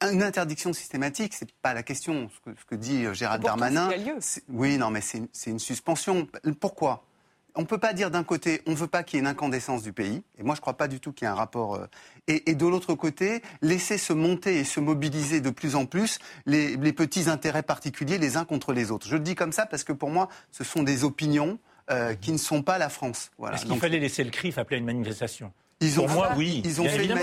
[0.09, 2.29] une interdiction systématique, c'est pas la question.
[2.45, 3.89] Ce que, dit Gérald Darmanin.
[4.49, 6.27] Oui, non, mais c'est une suspension.
[6.59, 7.03] Pourquoi?
[7.55, 9.27] On ne peut pas dire d'un côté, on ne veut pas qu'il y ait une
[9.27, 11.35] incandescence du pays, et moi je ne crois pas du tout qu'il y ait un
[11.35, 11.85] rapport, euh,
[12.27, 16.77] et, de l'autre côté, laisser se monter et se mobiliser de plus en plus les,
[16.93, 19.05] petits intérêts particuliers les uns contre les autres.
[19.05, 21.59] Je le dis comme ça parce que pour moi, ce sont des opinions
[21.89, 23.31] euh, qui ne sont pas la France.
[23.37, 23.57] Voilà.
[23.57, 25.51] Est-ce qu'il fallait laisser le CRIF appeler à une manifestation
[25.81, 26.61] ils ont, moi, oui.
[26.63, 27.19] Ils ont, fait une,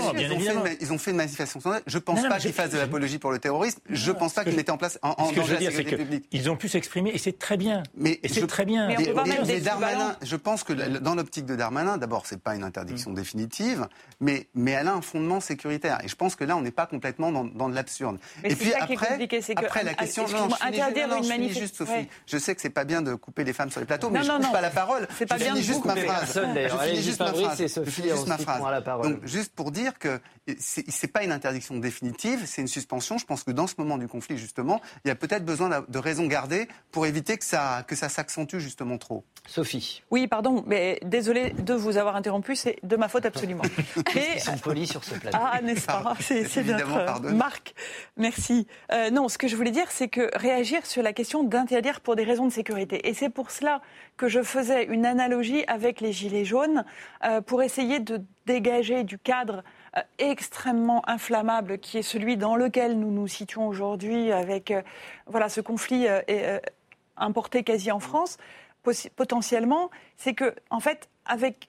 [0.81, 1.59] ils ont fait une manifestation.
[1.87, 3.79] Je ne pense pas qu'ils fassent de l'apologie pour le terrorisme.
[3.89, 6.25] Je ne pense pas qu'ils mettaient en place en, en danger la sécurité publique.
[6.31, 7.83] Ils ont pu s'exprimer et c'est très bien.
[7.95, 8.87] Mais c'est très bien.
[8.87, 13.15] Mais, Darmanin, je pense que dans l'optique de Darmanin, d'abord, c'est pas une interdiction mm.
[13.15, 13.87] définitive,
[14.19, 15.99] mais, mais elle a un fondement sécuritaire.
[16.03, 18.17] Et je pense que là, on n'est pas complètement dans, dans de l'absurde.
[18.43, 19.17] Et puis après,
[19.55, 21.59] après la question, non, interdire une manifestation.
[21.61, 22.07] juste, Sophie.
[22.25, 24.31] Je sais que c'est pas bien de couper les femmes sur les plateaux, mais je
[24.31, 25.07] ne coupe pas la parole.
[25.17, 26.33] C'est pas bien juste ma phrase.
[26.35, 27.21] Je finis juste
[28.27, 28.48] ma phrase.
[29.03, 30.19] Donc, juste pour dire que
[30.59, 33.17] ce n'est pas une interdiction définitive, c'est une suspension.
[33.17, 35.99] Je pense que dans ce moment du conflit, justement, il y a peut-être besoin de
[35.99, 39.23] raisons gardées pour éviter que ça, que ça s'accentue justement trop.
[39.47, 40.03] Sophie.
[40.11, 43.63] Oui, pardon, mais désolé de vous avoir interrompu, c'est de ma faute absolument.
[44.15, 45.37] mais, Ils sont polis sur ce plateau.
[45.39, 47.73] Ah, n'est-ce pas C'est notre marque.
[48.17, 48.67] Merci.
[48.91, 52.15] Euh, non, ce que je voulais dire, c'est que réagir sur la question d'interdire pour
[52.15, 53.07] des raisons de sécurité.
[53.07, 53.81] Et c'est pour cela
[54.19, 56.85] que je faisais une analogie avec les Gilets jaunes
[57.23, 59.63] euh, pour essayer de dégager du cadre
[59.97, 64.71] euh, extrêmement inflammable qui est celui dans lequel nous nous situons aujourd'hui avec
[65.25, 66.05] voilà, ce conflit
[67.17, 68.37] importé quasi en France
[69.15, 71.67] potentiellement, c'est que, en fait, avec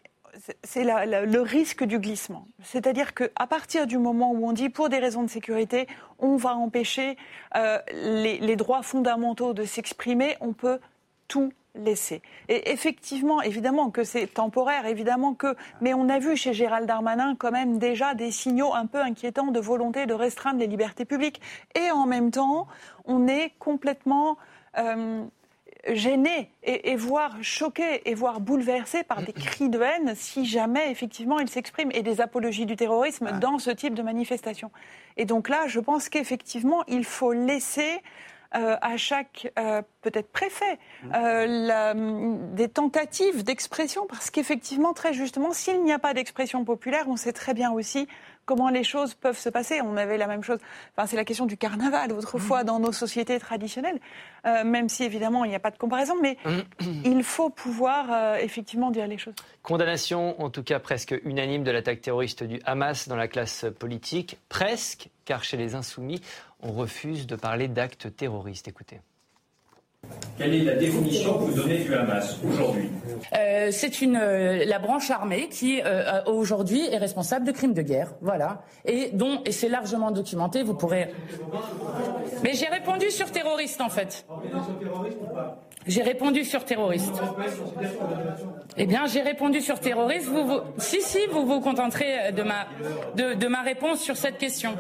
[0.63, 2.47] c'est le risque du glissement.
[2.63, 5.89] C'est-à-dire qu'à partir du moment où on dit pour des raisons de sécurité,
[6.21, 7.17] on va empêcher
[7.57, 10.79] euh, les, droits fondamentaux de s'exprimer, on peut
[11.27, 12.23] tout laisser.
[12.49, 17.37] Et effectivement, évidemment que c'est temporaire, évidemment que, mais on a vu chez Gérald Darmanin
[17.37, 21.41] quand même déjà des signaux un peu inquiétants de volonté de restreindre les libertés publiques.
[21.75, 22.67] Et en même temps,
[23.05, 24.37] on est complètement
[24.79, 25.25] euh,
[25.89, 31.39] gêné et, voire choqué et voire bouleversé par des cris de haine si jamais effectivement
[31.39, 34.71] il s'exprime et des apologies du terrorisme dans ce type de manifestation.
[35.17, 38.03] Et donc là, je pense qu'effectivement, il faut laisser
[38.55, 40.79] euh, à chaque euh, peut-être préfet
[41.15, 47.17] euh, des tentatives d'expression parce qu'effectivement, très justement, s'il n'y a pas d'expression populaire, on
[47.17, 48.09] sait très bien aussi
[48.51, 49.81] comment les choses peuvent se passer.
[49.81, 50.59] On avait la même chose,
[50.97, 52.67] enfin, c'est la question du carnaval autrefois mmh.
[52.67, 54.01] dans nos sociétés traditionnelles,
[54.45, 56.59] euh, même si évidemment il n'y a pas de comparaison, mais mmh.
[57.05, 59.35] il faut pouvoir euh, effectivement dire les choses.
[59.63, 64.39] Condamnation, en tout cas presque unanime, de l'attaque terroriste du Hamas dans la classe politique,
[64.49, 66.21] presque, car chez les insoumis,
[66.63, 68.69] on refuse de parler d'actes terroristes.
[68.69, 69.01] Écoutez.
[70.39, 72.89] Quelle est la définition que vous donnez du Hamas aujourd'hui?
[73.37, 77.83] Euh, C'est une euh, la branche armée qui euh, aujourd'hui est responsable de crimes de
[77.83, 80.63] guerre, voilà, et dont et c'est largement documenté.
[80.63, 81.13] Vous pourrez.
[82.43, 84.25] Mais j'ai répondu sur terroriste en fait.
[85.87, 87.15] J'ai répondu sur terroriste.
[88.77, 90.27] Eh bien, j'ai répondu sur terroriste.
[90.27, 92.67] Vous, vous, si, si, vous vous contenterez de ma,
[93.17, 94.77] de, de ma réponse sur cette question.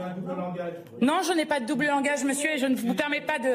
[1.00, 3.50] Non, je n'ai pas de double langage, monsieur, et je ne vous permets pas de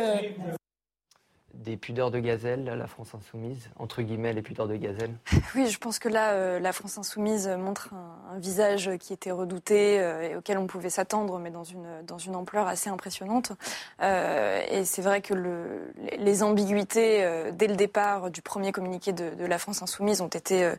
[1.66, 5.12] des pudeurs de gazelle, la France insoumise, entre guillemets les pudeurs de gazelle?
[5.56, 10.00] Oui, je pense que là, euh, la France insoumise montre un, visage qui était redouté
[10.00, 13.54] euh, et auquel on pouvait s'attendre, mais dans une, dans une ampleur assez impressionnante.
[14.02, 19.46] Euh, et c'est vrai que le, les ambiguïtés, dès le départ du premier communiqué de,
[19.46, 20.70] la France insoumise, ont été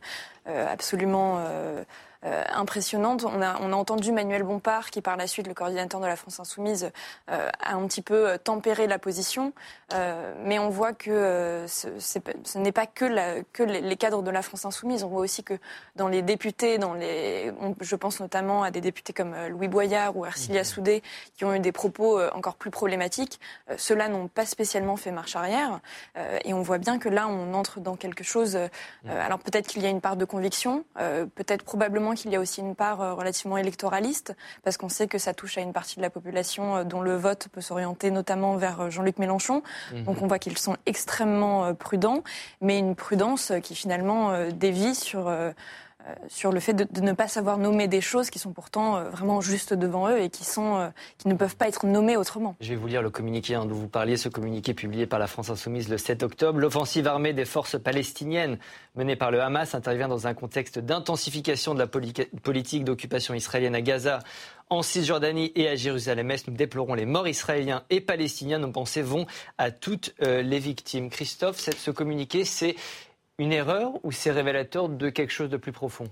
[0.47, 1.41] absolument
[2.27, 3.25] euh, impressionnante.
[3.25, 6.17] On a, on a entendu Manuel Bompard, qui par la suite, le coordinateur de la
[6.17, 6.91] France Insoumise,
[7.31, 9.53] euh, a un petit peu euh, tempéré la position.
[10.45, 14.43] mais on voit que ce, ce n'est pas que, la, que les cadres de la
[14.43, 15.05] France Insoumise.
[15.05, 15.55] On voit aussi que
[15.95, 20.27] dans les députés, dans les, je pense notamment à des députés comme Louis Boyard ou
[20.27, 20.65] Ercilia mhm.
[20.65, 21.03] Soudé,
[21.37, 23.39] qui ont eu des propos encore plus problématiques,
[23.77, 25.81] ceux-là n'ont pas spécialement fait marche arrière.
[26.45, 28.59] et on voit bien que là, on entre dans quelque chose.
[29.09, 32.61] alors peut-être qu'il y a une part de conviction, peut-être probablement qu'il y a aussi
[32.61, 36.03] une part euh, relativement électoraliste, parce qu'on sait que ça touche à une partie de
[36.03, 39.63] la population euh, dont le vote peut s'orienter notamment vers euh, Jean-Luc Mélenchon.
[39.93, 40.05] Mhm.
[40.05, 42.23] Donc on voit qu'ils sont extrêmement prudents,
[42.61, 45.31] mais une prudence qui finalement dévie sur
[46.29, 49.41] sur le fait de, ne pas savoir nommer des choses qui sont pourtant euh, vraiment
[49.41, 50.89] juste devant eux et qui, sont, euh,
[51.19, 52.57] qui ne peuvent pas être nommées autrement.
[52.61, 55.27] Je vais vous lire le communiqué hein, dont vous parliez, ce communiqué publié par la
[55.27, 56.59] France Insoumise le 7 octobre.
[56.59, 58.59] L'offensive armée des forces palestiniennes
[58.95, 63.83] menée par le Hamas intervient dans un contexte d'intensification de la politique d'occupation israélienne à
[63.83, 64.21] Gaza
[64.69, 66.49] en Cisjordanie et à Jérusalem-Est.
[66.49, 68.59] Nous déplorons les morts israéliens et palestiniens.
[68.59, 69.27] Nos pensées vont
[69.59, 71.09] à toutes les victimes.
[71.09, 72.75] Christophe, ce communiqué, c'est
[73.39, 76.09] une erreur ou c'est révélateur de quelque chose de plus profond?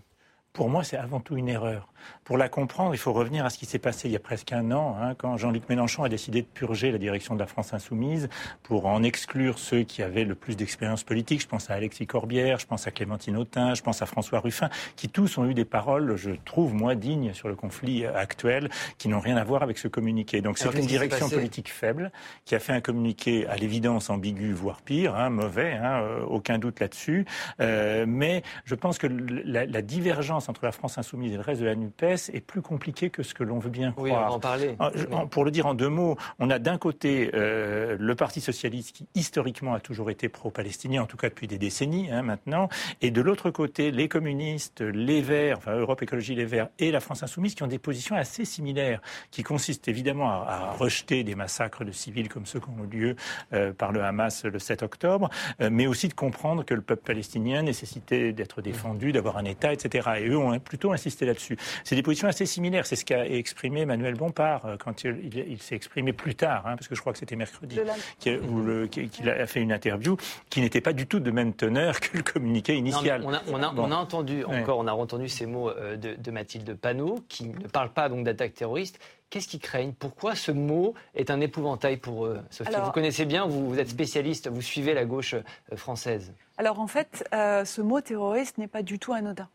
[0.55, 1.89] Pour moi, c'est avant tout une erreur.
[2.23, 4.53] Pour la comprendre, il faut revenir à ce qui s'est passé il y a presque
[4.53, 7.75] un an, hein, quand Jean-Luc Mélenchon a décidé de purger la direction de la France
[7.75, 8.29] insoumise
[8.63, 11.41] pour en exclure ceux qui avaient le plus d'expérience politique.
[11.43, 14.71] Je pense à Alexis Corbière, je pense à Clémentine Autain, je pense à François Ruffin,
[14.95, 19.09] qui tous ont eu des paroles, je trouve, moi, dignes sur le conflit actuel, qui
[19.09, 20.41] n'ont rien à voir avec ce communiqué.
[20.41, 22.13] Donc c'est une direction politique faible
[22.45, 26.59] qui a fait un communiqué à l'évidence ambigu, voire pire, hein, mauvais, hein, euh, aucun
[26.59, 27.25] doute là-dessus.
[27.61, 31.61] Euh, mais je pense que la, la divergence entre la France insoumise et le reste
[31.61, 34.05] de la NUPES est plus compliquée que ce que l'on veut bien croire.
[34.05, 34.77] Oui, on va en parler.
[34.79, 34.91] Ah,
[35.31, 39.09] pour le dire en deux mots, on a d'un côté euh, le Parti socialiste qui
[39.15, 42.69] historiquement a toujours été pro-palestinien, en tout cas depuis des décennies hein, maintenant,
[43.01, 47.01] et de l'autre côté les communistes, les Verts, enfin Europe Écologie Les Verts et la
[47.01, 51.85] France insoumise qui ont des positions assez similaires, qui consistent évidemment à, rejeter des massacres
[51.85, 53.17] de civils comme ceux qui ont eu lieu
[53.53, 55.31] euh, par le Hamas le 7 octobre,
[55.61, 59.73] euh, mais aussi de comprendre que le peuple palestinien nécessitait d'être défendu, d'avoir un État,
[59.73, 60.11] etc.
[60.19, 61.57] Et eux ont plutôt insisté là-dessus.
[61.85, 62.87] C'est des positions assez similaires.
[62.87, 66.89] C'est ce qu'a exprimé Emmanuel Bompard euh, quand il, s'est exprimé plus tard, hein, parce
[66.89, 67.79] que je crois que c'était mercredi,
[68.19, 70.17] qu'il a fait une interview
[70.51, 73.25] qui n'était pas du tout de même teneur que le communiqué initial.
[73.25, 77.69] on, a, entendu encore, on a entendu ces mots euh, de, Mathilde Panot, qui ne
[77.69, 78.99] parle pas donc d'attaque terroriste.
[79.31, 79.95] Qu'est-ce qu'ils craignent?
[79.99, 82.41] Pourquoi ce mot est un épouvantail pour eux?
[82.51, 86.33] Sophie, vous connaissez bien, vous, êtes spécialiste, vous suivez la gauche euh, française.
[86.57, 89.49] Alors en fait, ce mot terroriste n'est pas du tout anodin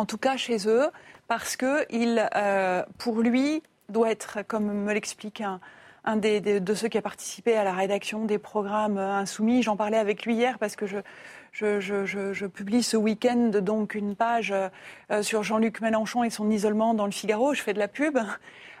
[0.00, 0.86] en tout cas chez eux,
[1.28, 6.88] parce que il, euh, pour lui, doit être, comme me l'explique un, des, de ceux
[6.88, 9.62] qui a participé à la rédaction des programmes insoumis.
[9.62, 11.00] J'en parlais avec lui hier parce que je,
[11.52, 17.04] je, publie ce week-end donc une page euh, sur Jean-Luc Mélenchon et son isolement dans
[17.04, 17.52] le Figaro.
[17.52, 18.18] Je fais de la pub.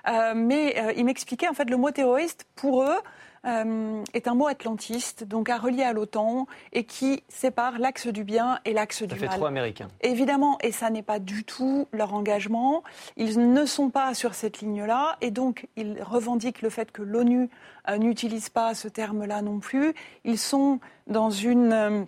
[0.08, 2.96] Euh, mais il m'expliquait en fait le mot terroriste pour eux.
[3.46, 8.22] Euh, est un mot atlantiste, donc à relier à l'OTAN, et qui sépare l'axe du
[8.22, 9.18] bien et l'axe du mal.
[9.18, 9.88] Ça fait trop américain.
[10.02, 12.82] Évidemment, et ça n'est pas du tout leur engagement.
[13.16, 17.48] Ils ne sont pas sur cette ligne-là, et donc ils revendiquent le fait que l'ONU
[17.88, 19.94] euh, n'utilise pas ce terme-là non plus.
[20.24, 22.04] Ils sont dans une, euh,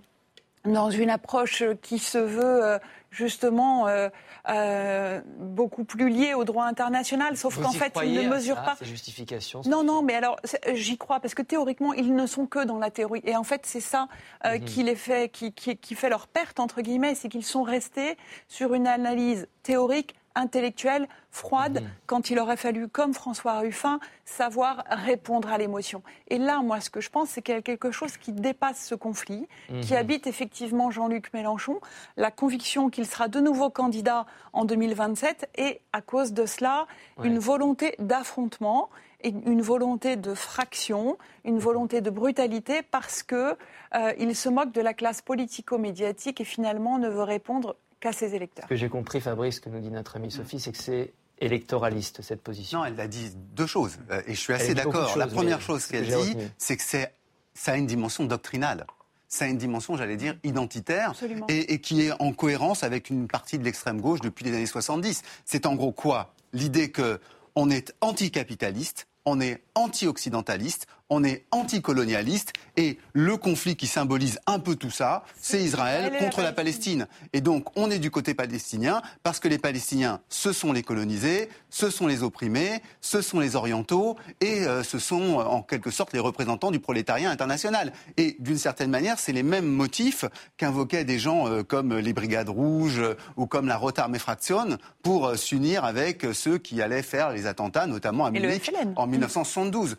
[0.67, 2.79] dans une approche qui se veut
[3.13, 4.09] justement euh,
[4.49, 8.75] euh, beaucoup plus lié au droit international, sauf qu'en fait, ils ne mesurent pas.
[8.79, 10.41] Ces justifications Non, non, mais alors
[10.75, 13.21] j'y crois parce que théoriquement, ils ne sont que dans la théorie.
[13.25, 14.09] Et en fait, c'est ça
[14.45, 14.65] euh, mhm.
[14.65, 18.17] qui les fait, qui, qui, qui fait leur perte entre guillemets, c'est qu'ils sont restés
[18.49, 21.89] sur une analyse théorique intellectuelle, froide, mhm.
[22.07, 26.03] quand il aurait fallu, comme François Ruffin, savoir répondre à l'émotion.
[26.29, 28.85] Et là, moi, ce que je pense, c'est qu'il y a quelque chose qui dépasse
[28.85, 29.47] ce conflit,
[29.83, 29.99] qui mhm.
[29.99, 31.81] habite effectivement Jean-Luc Mélenchon,
[32.17, 36.87] la conviction qu'il sera de nouveau candidat en 2027, et à cause de cela,
[37.23, 38.91] une volonté d'affrontement
[39.25, 43.57] une volonté de fraction, une volonté de brutalité, parce que
[43.95, 48.35] euh, il se moque de la classe politico-médiatique et finalement ne veut répondre qu'à ses
[48.35, 48.65] électeurs.
[48.65, 51.13] Ce que j'ai compris, Fabrice, ce que nous dit notre amie Sophie, c'est que c'est
[51.39, 52.81] électoraliste, cette position.
[52.81, 55.17] Non, elle a dit deux choses, euh, et je suis assez d'accord.
[55.17, 58.87] La première chose qu'elle dit, c'est que ça a une dimension doctrinale
[59.29, 61.15] ça a une dimension, j'allais dire, identitaire
[61.49, 64.67] et, et, qui est en cohérence avec une partie de l'extrême gauche depuis les années
[64.67, 65.23] 70.
[65.47, 66.35] C'est en gros quoi?
[66.53, 67.19] L'idée que
[67.55, 74.59] on est anticapitaliste, on est anti-occidentaliste, on est anticolonialiste et le conflit qui symbolise un
[74.59, 77.07] peu tout ça, c'est Israël contre la Palestine.
[77.35, 81.51] Et donc on est du côté palestinien parce que les Palestiniens, ce sont les colonisés,
[81.69, 85.91] ce sont les opprimés, ce sont les orientaux et euh, ce sont euh, en quelque
[85.91, 87.93] sorte les représentants du prolétariat international.
[88.17, 90.25] Et d'une certaine manière, c'est les mêmes motifs
[90.57, 93.03] qu'invoquaient des gens euh, comme les Brigades Rouges
[93.37, 98.25] ou comme la Rotarmee Fraction pour s'unir avec ceux qui allaient faire les attentats, notamment
[98.25, 99.97] à Munich en 1972.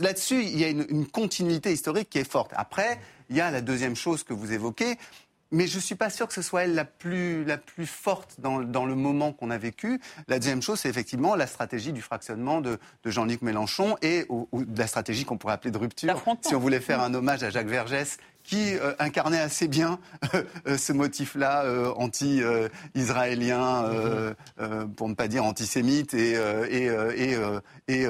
[0.00, 2.52] Là-dessus, il y a une, continuité historique qui est forte.
[2.56, 4.96] Après, il y a la deuxième chose que vous évoquez,
[5.52, 8.36] mais je ne suis pas sûr que ce soit elle la plus, la plus forte
[8.38, 10.00] dans, le moment qu'on a vécu.
[10.28, 14.78] La deuxième chose, c'est effectivement la stratégie du fractionnement de, Jean-Luc Mélenchon et ou, de
[14.78, 17.68] la stratégie qu'on pourrait appeler de rupture, si on voulait faire un hommage à Jacques
[17.68, 19.98] Vergès, qui euh, incarnait assez bien
[20.66, 24.34] euh, ce motif-là euh, anti-israélien,
[24.96, 26.34] pour ne pas dire antisémite et,
[26.70, 27.36] et, et,
[27.88, 28.06] et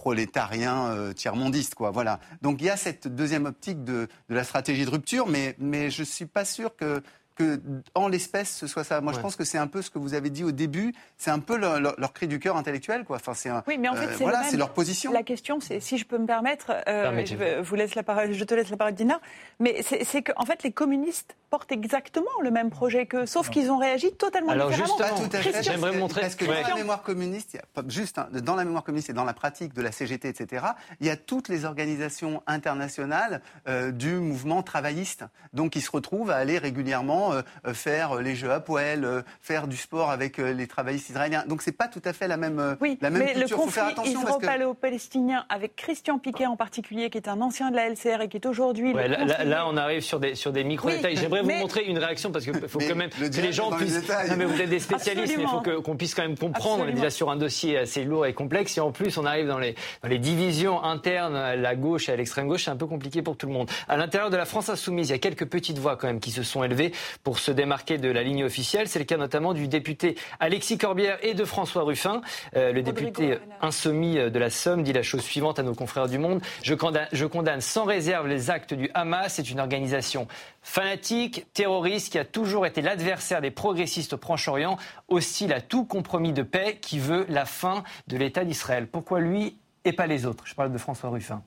[0.00, 1.74] prolétarien euh, tiers-mondiste.
[1.74, 1.90] Quoi.
[1.90, 2.20] Voilà.
[2.40, 6.00] Donc il y a cette deuxième optique de, la stratégie de rupture, mais, mais je
[6.00, 7.02] ne suis pas sûr que,
[7.40, 7.60] que
[7.94, 9.00] en l'espèce ce soit ça.
[9.00, 10.94] Moi, je pense que c'est un peu ce que vous avez dit au début.
[11.16, 13.16] C'est un peu leur, cri du cœur intellectuel, quoi.
[13.16, 15.12] Enfin, c'est oui, mais en fait, euh, c'est voilà, leur position.
[15.12, 18.44] La question, c'est si je peux me permettre, euh, je, vous laisse la parole, je
[18.44, 19.20] te laisse la parole, Dina.
[19.58, 23.70] Mais c'est qu'en en fait, les communistes portent exactement le même projet qu'eux, sauf qu'ils
[23.70, 24.96] ont réagi totalement Alors différemment.
[24.98, 25.62] Justement, tout à fait.
[25.62, 29.12] J'aimerais montrer parce que dans la mémoire communiste, juste hein, dans la mémoire communiste et
[29.12, 30.64] dans la pratique de la CGT, etc.,
[31.00, 36.30] il y a toutes les organisations internationales euh, du mouvement travailliste, donc qui se retrouvent
[36.30, 40.66] à aller régulièrement euh, euh, faire les jeux à poêle, faire du sport avec les
[40.66, 41.44] travaillistes israéliens.
[41.46, 43.56] Donc c'est pas tout à fait la même oui, la même mais culture.
[43.56, 48.22] le conflit israélo-palestinien avec Christian Piquet en particulier, qui est un ancien de la LCR
[48.22, 51.16] et qui est aujourd'hui là, on arrive sur des sur des micro détails.
[51.16, 54.08] J'aimerais vous montrer une réaction parce que faut quand même que les gens puissent.
[54.28, 56.84] Non, mais vous êtes des spécialistes, mais il faut qu'on puisse quand même comprendre.
[56.84, 58.76] On est déjà sur un dossier assez lourd et complexe.
[58.76, 62.12] Et en plus, on arrive dans les, dans les divisions internes à la gauche et
[62.12, 62.64] à l'extrême gauche.
[62.64, 63.70] C'est un peu compliqué pour tout le monde.
[63.88, 66.30] À l'intérieur de la France insoumise, il y a quelques petites voix quand même qui
[66.30, 66.92] se sont élevées
[67.22, 68.88] pour se démarquer de la ligne officielle.
[68.88, 72.22] C'est le cas notamment du député Alexis Corbière et de François Ruffin.
[72.56, 76.18] Euh, le député insoumis de la Somme dit la chose suivante à nos confrères du
[76.18, 76.40] Monde.
[76.62, 79.34] Je condamne, je condamne sans réserve les actes du Hamas.
[79.34, 80.26] C'est une organisation
[80.62, 84.76] fanatique, terroriste, qui a toujours été l'adversaire des progressistes au Proche-Orient,
[85.08, 88.86] hostile à tout compromis de paix, qui veut la fin de l'État d'Israël.
[88.86, 90.44] Pourquoi lui et pas les autres?
[90.46, 91.42] Je parle de François Ruffin.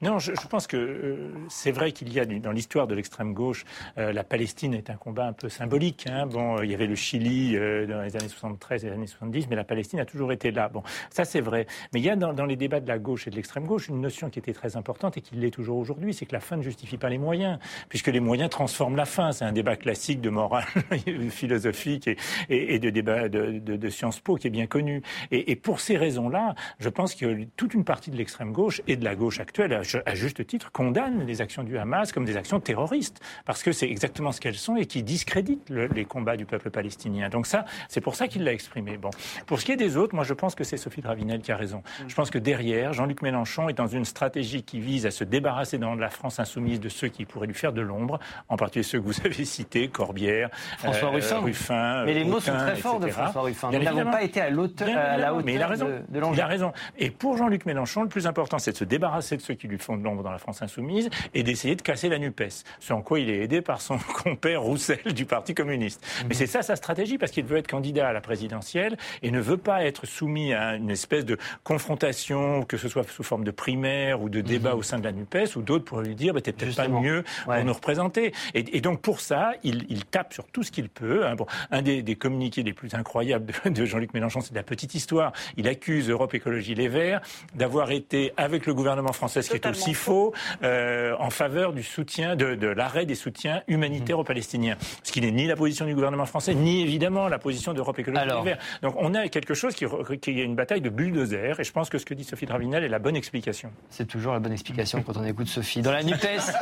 [0.00, 1.16] Non, je, pense que euh,
[1.48, 3.64] c'est vrai qu'il y a dans l'histoire de l'extrême gauche,
[3.98, 6.06] euh, la Palestine est un combat un peu symbolique.
[6.08, 6.26] Hein.
[6.26, 9.48] Bon, il y avait le Chili euh, dans les années 73 et les années 70,
[9.50, 10.68] mais la Palestine a toujours été là.
[10.68, 11.66] Bon, ça c'est vrai.
[11.92, 14.00] Mais il y a dans, les débats de la gauche et de l'extrême gauche une
[14.00, 16.62] notion qui était très importante et qui l'est toujours aujourd'hui, c'est que la fin ne
[16.62, 19.32] justifie pas les moyens, puisque les moyens transforment la fin.
[19.32, 20.64] C'est un débat classique de morale
[21.30, 22.16] philosophique et,
[22.48, 25.02] et, de débat de, de, de, Sciences Po qui est bien connu.
[25.32, 28.94] Et, et pour ces raisons-là, je pense que toute une partie de l'extrême gauche et
[28.94, 29.72] de la gauche actuelle
[30.06, 33.88] à juste titre, condamne les actions du Hamas comme des actions terroristes, parce que c'est
[33.88, 37.28] exactement ce qu'elles sont et qui discréditent les combats du peuple palestinien.
[37.28, 38.96] Donc ça, c'est pour ça qu'il l'a exprimé.
[38.96, 39.10] Bon,
[39.46, 41.56] pour ce qui est des autres, moi je pense que c'est Sophie Dravinel qui a
[41.56, 41.82] raison.
[42.06, 45.78] Je pense que derrière, Jean-Luc Mélenchon est dans une stratégie qui vise à se débarrasser
[45.78, 48.18] dans la France insoumise de ceux qui pourraient lui faire de l'ombre,
[48.48, 52.04] en particulier ceux que vous avez cités, Corbière, François euh, Ruffin.
[52.04, 53.70] mais les mots sont très forts de François Ruffin.
[53.70, 55.86] Nous n'avons pas été à, à la hauteur mais il a raison.
[56.08, 56.34] de, l'enjeu.
[56.36, 56.72] Il a raison.
[56.98, 59.77] Et pour Jean-Luc Mélenchon, le plus important, c'est de se débarrasser de ceux qui lui
[59.78, 62.64] font de l'ombre dans la France insoumise et d'essayer de casser la NUPES.
[62.80, 66.04] Ce en quoi il est aidé par son compère Roussel du Parti communiste.
[66.28, 69.40] Mais c'est ça sa stratégie parce qu'il veut être candidat à la présidentielle et ne
[69.40, 73.50] veut pas être soumis à une espèce de confrontation, que ce soit sous forme de
[73.50, 76.40] primaire ou de débat au sein de la NUPES, où d'autres pourraient lui dire bah,
[76.40, 78.32] t'es peut-être pas mieux pour nous représenter.
[78.54, 81.26] Et, donc pour ça, il, tape sur tout ce qu'il peut.
[81.26, 81.34] Hein.
[81.34, 85.32] Bon, un des, communiqués les plus incroyables de, Jean-Luc Mélenchon, c'est de la petite histoire.
[85.56, 87.20] Il accuse Europe Écologie Les Verts
[87.54, 91.82] d'avoir été avec le gouvernement français, ce qui est aussi faux, euh, en faveur du
[91.82, 94.20] soutien, de, de l'arrêt des soutiens humanitaires mmh.
[94.20, 94.76] aux Palestiniens.
[95.02, 98.26] Ce qui n'est ni la position du gouvernement français, ni évidemment la position d'Europe Écologie
[98.26, 98.58] Les Verts.
[98.82, 99.84] Donc on a quelque chose qui,
[100.20, 102.84] qui est une bataille de bulldozer, et je pense que ce que dit Sophie Dravinel
[102.84, 103.70] est la bonne explication.
[103.90, 105.82] C'est toujours la bonne explication quand on écoute Sophie.
[105.82, 106.52] Dans la NUPES,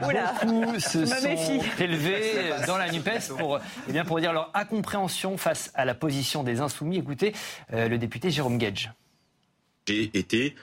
[0.00, 2.32] beaucoup se sont élevés
[2.66, 6.60] dans la NUPES pour, eh bien, pour dire leur incompréhension face à la position des
[6.60, 6.98] insoumis.
[6.98, 7.32] Écoutez
[7.72, 8.92] euh, le député Jérôme Gage.
[9.86, 10.54] J'ai été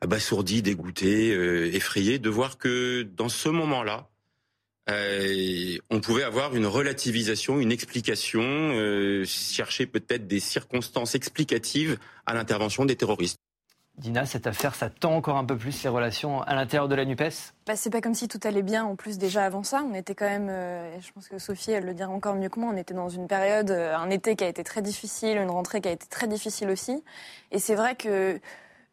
[0.00, 4.08] abasourdi, dégoûté, euh, effrayé de voir que dans ce moment-là,
[4.88, 12.34] euh, on pouvait avoir une relativisation, une explication, euh, chercher peut-être des circonstances explicatives à
[12.34, 13.38] l'intervention des terroristes.
[13.98, 17.06] Dina, cette affaire, ça tend encore un peu plus les relations à l'intérieur de la
[17.06, 17.54] NUPES?
[17.66, 19.82] Bah, C'est pas comme si tout allait bien en plus déjà avant ça.
[19.90, 20.50] On était quand même,
[21.00, 23.26] je pense que Sophie, elle le dira encore mieux que moi, on était dans une
[23.26, 26.68] période, un été qui a été très difficile, une rentrée qui a été très difficile
[26.68, 27.02] aussi.
[27.52, 28.38] Et c'est vrai que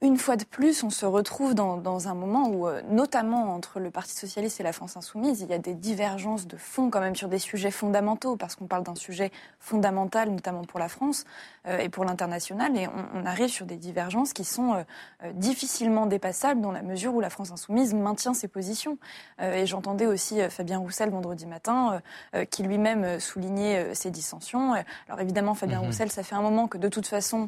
[0.03, 3.89] une fois de plus, on se retrouve dans, un moment où, euh, notamment entre le
[3.89, 7.15] Parti socialiste et la France insoumise, il y a des divergences de fond quand même
[7.15, 11.23] sur des sujets fondamentaux, parce qu'on parle d'un sujet fondamental, notamment pour la France
[11.67, 16.59] euh, et pour l'international, et on, arrive sur des divergences qui sont euh, difficilement dépassables
[16.59, 18.97] dans la mesure où la France insoumise maintient ses positions.
[19.39, 22.01] et j'entendais aussi Fabien Roussel vendredi matin,
[22.49, 24.73] qui lui-même soulignait ces dissensions.
[25.07, 25.85] Alors évidemment, Fabien mhm.
[25.85, 27.47] Roussel, ça fait un moment que de toute façon,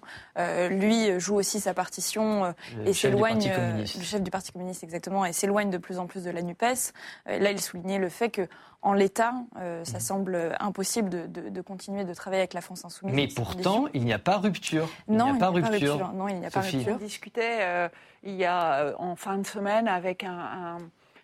[0.69, 5.25] lui joue aussi sa partition euh, et s'éloigne euh, le chef du Parti communiste exactement
[5.25, 6.63] et s'éloigne de plus en plus de la Nupes.
[6.63, 8.47] Euh, là, il soulignait le fait que
[8.81, 9.99] en l'état, ça mhm.
[9.99, 13.15] semble impossible de, continuer de travailler avec la France insoumise.
[13.15, 14.87] Mais pourtant, il n'y a pas rupture.
[15.07, 16.11] non, il n'y a, pas rupture.
[16.13, 16.93] Non, il n'y a pas rupture.
[16.93, 17.89] On discutait
[18.21, 20.23] il y a en fin de semaine avec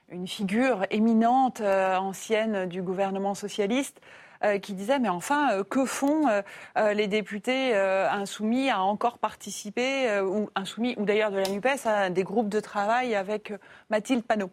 [0.10, 4.02] une figure éminente ancienne du gouvernement socialiste
[4.62, 6.28] qui disait mais enfin que font
[6.76, 12.24] les députés insoumis à encore participer ou insoumis ou d'ailleurs de la Nupes à des
[12.24, 13.54] groupes de travail avec
[13.92, 14.50] Mathilde Panot.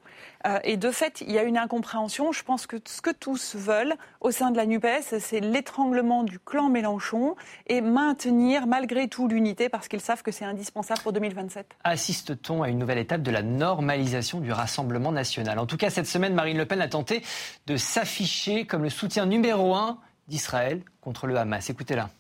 [0.64, 2.32] et de fait, il y a une incompréhension.
[2.32, 6.39] Je pense que ce que tous veulent au sein de la Nupes, c'est l'étranglement du
[6.39, 7.36] clan Mélenchon
[7.66, 11.66] et maintenir malgré tout l'unité parce qu'ils savent que c'est indispensable pour 2027.
[11.84, 15.59] Assiste-t-on à une nouvelle étape de la normalisation du Rassemblement national?
[15.59, 17.22] En tout cas, cette semaine, Marine Le Pen a tenté
[17.66, 21.70] de s'afficher comme le soutien numéro un d'Israël contre le Hamas.
[21.70, 22.11] Écoutez-la.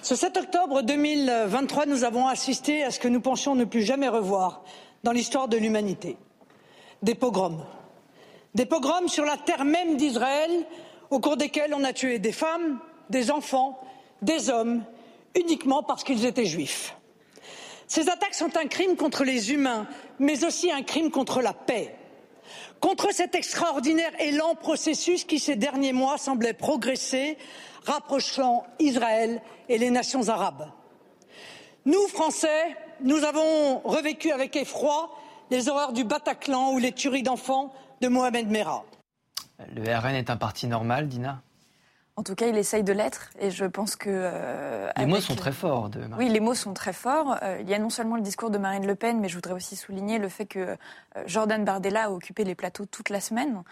[0.00, 4.08] Ce 7 octobre 2023, nous avons assisté à ce que nous pensions ne plus jamais
[4.08, 4.64] revoir
[5.02, 6.16] dans l'histoire de l'humanité.
[7.02, 7.64] Des pogroms.
[8.54, 10.50] Des pogroms sur la terre même d'Israël,
[11.10, 12.78] au cours desquels on a tué des femmes,
[13.10, 13.80] des enfants,
[14.20, 14.84] des hommes,
[15.34, 16.96] uniquement parce qu'ils étaient juifs.
[17.86, 19.86] Ces attaques sont un crime contre les humains,
[20.18, 21.94] mais aussi un crime contre la paix.
[22.80, 27.36] Contre cet extraordinaire et lent processus qui, ces derniers mois, semblait progresser,
[27.84, 30.68] rapprochant Israël et les nations arabes.
[31.84, 35.10] Nous, Français, nous avons revécu avec effroi
[35.50, 38.84] les horreurs du Bataclan ou les tueries d'enfants de Mohamed Merah.
[39.74, 41.42] Le RN est un parti normal, Dina?
[42.16, 44.10] En tout cas, il essaye de l'être et je pense que...
[44.10, 45.88] Euh, les mots sont très forts.
[45.88, 47.38] De Oui, les mots sont très forts.
[47.42, 49.54] Euh, il y a non seulement le discours de Marine Le Pen, mais je voudrais
[49.54, 50.76] aussi souligner le fait que euh,
[51.24, 53.62] Jordan Bardella a occupé les plateaux toute la semaine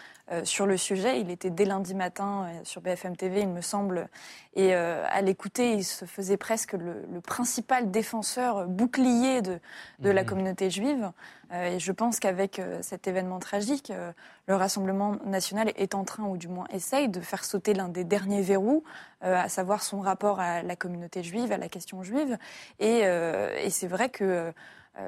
[0.45, 1.21] sur le sujet.
[1.21, 4.09] Il était dès lundi matin sur BFM TV, il me semble.
[4.55, 9.59] Et à l'écouter, il se faisait presque le, principal défenseur bouclier de,
[9.99, 10.27] de la mmh.
[10.27, 11.11] communauté juive.
[11.53, 14.13] Euh, et je pense qu'avec euh, cet événement tragique, euh,
[14.47, 18.05] le Rassemblement national est en train, ou du moins essaye, de faire sauter l'un des
[18.05, 18.85] derniers verrous,
[19.23, 22.39] à savoir son rapport à la communauté juive, à la question juive.
[22.79, 24.51] Et, et c'est vrai que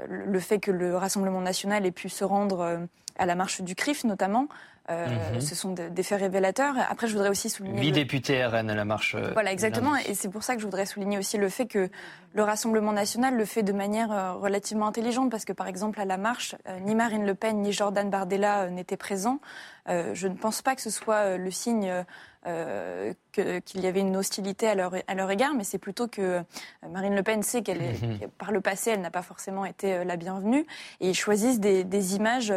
[0.07, 2.87] le fait que le Rassemblement national ait pu se rendre
[3.19, 4.49] à la marche du CRIF notamment,
[4.91, 5.41] euh, mhm.
[5.41, 6.75] Ce sont des faits révélateurs.
[6.89, 7.81] Après, je voudrais aussi souligner.
[7.81, 9.15] Huit députés RN à la marche.
[9.15, 9.95] Euh, voilà, exactement.
[9.97, 11.89] Et c'est pour ça que je voudrais souligner aussi le fait que
[12.35, 16.05] le Rassemblement national le fait de manière euh, relativement intelligente, parce que par exemple, à
[16.05, 19.41] la marche, ni Marine Le Pen ni Jordan Bardella n'étaient présents.
[19.87, 22.05] je ne pense pas que ce soit le signe
[22.45, 26.21] euh, qu'il y avait une hostilité à leur, à leur égard, mais c'est plutôt que
[26.21, 26.43] euh,
[26.91, 28.29] Marine Le Pen sait qu'elle est, mhm.
[28.37, 30.67] par le passé, elle n'a pas forcément été euh, la bienvenue,
[31.01, 32.53] et ils choisissent des, des images,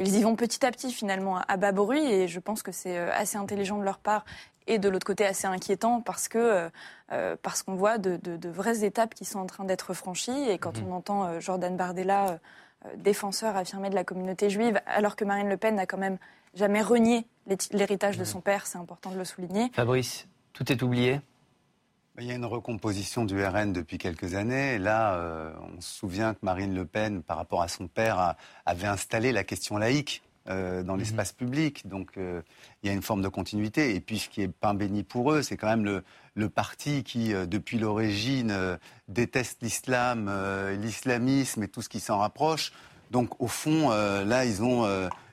[0.00, 2.98] ils y vont petit à petit finalement à bas bruit, et je pense que c'est
[2.98, 4.24] assez intelligent de leur part
[4.66, 6.68] et de l'autre côté assez inquiétant parce que
[7.42, 10.58] parce qu'on voit de, de, de, vraies étapes qui sont en train d'être franchies et
[10.58, 10.88] quand mhm.
[10.88, 12.38] on entend Jordan Bardella
[12.96, 16.18] défenseur affirmé de la communauté juive alors que Marine Le Pen a quand même
[16.54, 17.26] jamais renié
[17.72, 19.70] l'héritage de son père, c'est important de le souligner.
[19.72, 21.20] Fabrice, tout est oublié?
[22.18, 24.78] Il y a une recomposition du RN depuis quelques années.
[24.78, 28.34] là, euh, on se souvient que Marine Le Pen, par rapport à son père,
[28.66, 31.00] avait installé la question laïque euh, dans mhm.
[31.00, 31.86] l'espace public.
[31.86, 32.42] Donc, euh,
[32.82, 33.94] il y a une forme de continuité.
[33.94, 36.04] Et puis, ce qui est pain béni pour eux, c'est quand même le,
[36.34, 38.78] le parti qui, depuis l'origine,
[39.08, 40.30] déteste l'islam,
[40.80, 42.72] l'islamisme et tout ce qui s'en rapproche.
[43.10, 44.86] Donc, au fond, là, ils ont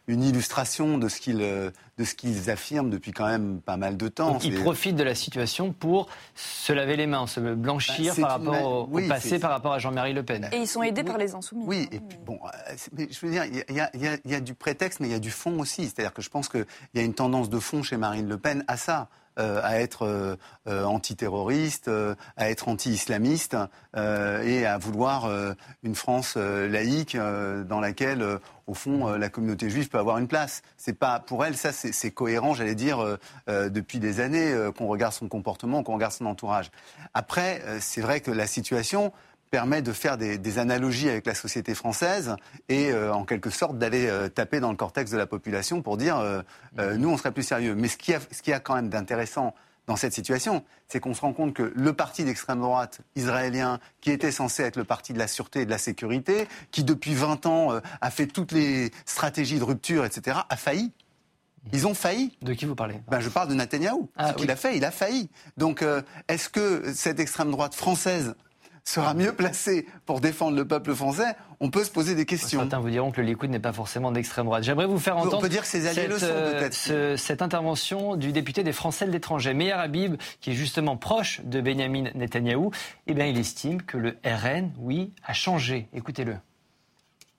[0.07, 3.97] une illustration de ce qu'ils euh, de ce qu'ils affirment depuis quand même pas mal
[3.97, 4.31] de temps.
[4.31, 8.31] Donc ils profitent de la situation pour se laver les mains, se blanchir bah, par
[8.31, 10.49] rapport au, passé, par rapport à Jean-Marie Le Pen.
[10.53, 11.65] Et ils sont aidés par les insoumis.
[11.65, 14.53] Oui, et puis bon, euh, mais je veux dire, il y, y, y a, du
[14.53, 15.83] prétexte, mais il y a du fond aussi.
[15.83, 18.63] C'est-à-dire que je pense qu'il y a une tendance de fond chez Marine Le Pen
[18.67, 19.09] à ça.
[19.39, 20.35] Euh, à être euh,
[20.67, 21.91] euh, antiterroriste,
[22.37, 23.55] à être anti-islamiste
[23.95, 25.29] et à vouloir
[25.83, 28.23] une France laïque dans laquelle,
[28.67, 30.61] au fond, la communauté juive peut avoir une place.
[30.77, 33.17] C'est pas pour elle, ça c'est cohérent, j'allais dire,
[33.47, 36.69] depuis des années qu'on regarde son comportement, qu'on regarde son entourage.
[37.13, 39.13] Après, c'est vrai que la situation
[39.49, 42.35] permet de faire des, analogies avec la société française
[42.69, 45.97] et euh, en quelque sorte d'aller euh, taper dans le cortex de la population pour
[45.97, 46.41] dire euh,
[46.77, 46.95] mhm.
[46.95, 47.75] nous on serait plus sérieux.
[47.75, 49.53] Mais ce qui a, ce qui a quand même d'intéressant
[49.85, 54.11] dans cette situation, c'est qu'on se rend compte que le parti d'extrême droite israélien, qui
[54.11, 57.45] était censé être le parti de la sûreté et de la sécurité, qui depuis 20
[57.45, 57.69] ans
[58.01, 60.91] a fait toutes les stratégies de rupture, etc., a failli.
[61.71, 62.37] Ils ont failli.
[62.41, 63.01] De qui vous parlez?
[63.07, 64.09] Ben, Je parle de Netanyahou.
[64.17, 65.29] Ah, ce qu'il a fait, il a failli.
[65.55, 65.85] Donc,
[66.27, 68.35] est-ce que cette extrême droite française
[68.87, 72.59] sera mieux placé pour défendre le peuple français, on peut se poser des questions.
[72.59, 74.63] Certains vous diront que le Likoud n'est pas forcément d'extrême droite.
[74.63, 77.41] J'aimerais vous faire entendre on peut dire que ses alliés cette, le sont, euh, cette
[77.41, 82.11] intervention du député des Français de l'étranger, Meir Habib, qui est justement proche de Benjamin
[82.15, 82.71] Netanyahou.
[83.07, 85.89] Eh bien, il estime que le RN, oui, a changé.
[85.93, 86.37] Écoutez-le.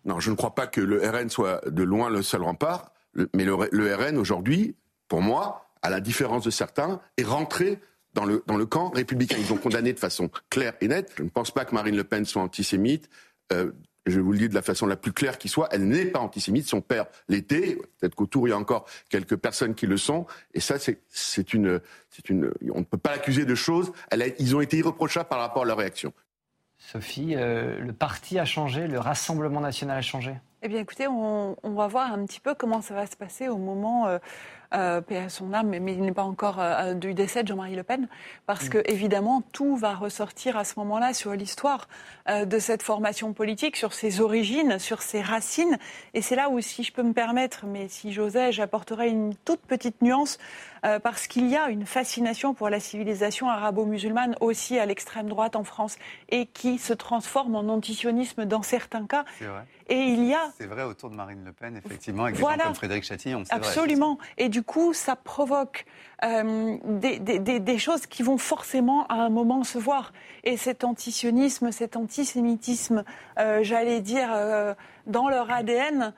[0.05, 2.93] Non, je ne crois pas que le RN soit de loin le seul rempart,
[3.35, 4.75] mais le, le RN aujourd'hui,
[5.09, 7.79] pour moi, à la différence de certains, est rentré
[8.19, 9.37] dans le, dans le camp républicain.
[9.39, 11.12] Ils ont condamné de façon claire et nette.
[11.16, 13.09] Je ne pense pas que Marine Le Pen soit antisémite.
[13.53, 13.71] Euh,
[14.07, 16.19] je vous le dis de la façon la plus claire qui soit, elle n'est pas
[16.19, 16.66] antisémite.
[16.66, 17.79] Son père l'était.
[18.01, 20.27] Peut-être qu'autour il y a encore quelques personnes qui le sont.
[20.53, 21.81] Et ça, c'est une,
[22.29, 23.93] une, on ne peut pas l'accuser de choses.
[24.11, 26.12] Elle ils ont été irreprochables par rapport à leur réaction.
[26.79, 30.35] Sophie, euh, le parti a changé, le Rassemblement national a changé?
[30.62, 33.59] Eh bien, écoutez, on, va voir un petit peu comment ça va se passer au
[33.59, 34.09] moment.
[34.09, 34.19] Euh,
[34.75, 37.75] euh, paix à son âme, mais il n'est pas encore euh, du décès de Jean-Marie
[37.75, 38.09] Le Pen,
[38.47, 38.71] parce mm.
[38.71, 41.89] que évidemment tout va ressortir à ce moment-là sur l'histoire
[42.29, 45.79] euh, de cette formation politique, sur ses origines, sur ses racines.
[46.12, 49.61] Et c'est là où, si je peux me permettre, mais si j'osais, j'apporterais une toute
[49.61, 50.39] petite nuance,
[50.85, 55.57] euh, parce qu'il y a une fascination pour la civilisation arabo-musulmane aussi à l'extrême droite
[55.57, 55.97] en France,
[56.29, 59.25] et qui se transforme en antisionisme dans certains cas.
[59.41, 59.64] Vrai.
[59.89, 60.53] Et il y a.
[60.59, 63.43] C'est vrai autour de Marine Le Pen, effectivement, avec des gens comme Frédéric Chatillon.
[63.49, 64.19] Absolument.
[64.37, 65.87] et du coup, ça provoque
[66.25, 70.13] euh, des, des, des, choses qui vont forcément à un moment se voir.
[70.45, 73.05] Et cet antisionisme, cet antisémitisme,
[73.39, 74.75] euh, j'allais dire, euh,
[75.07, 76.13] dans leur ADN,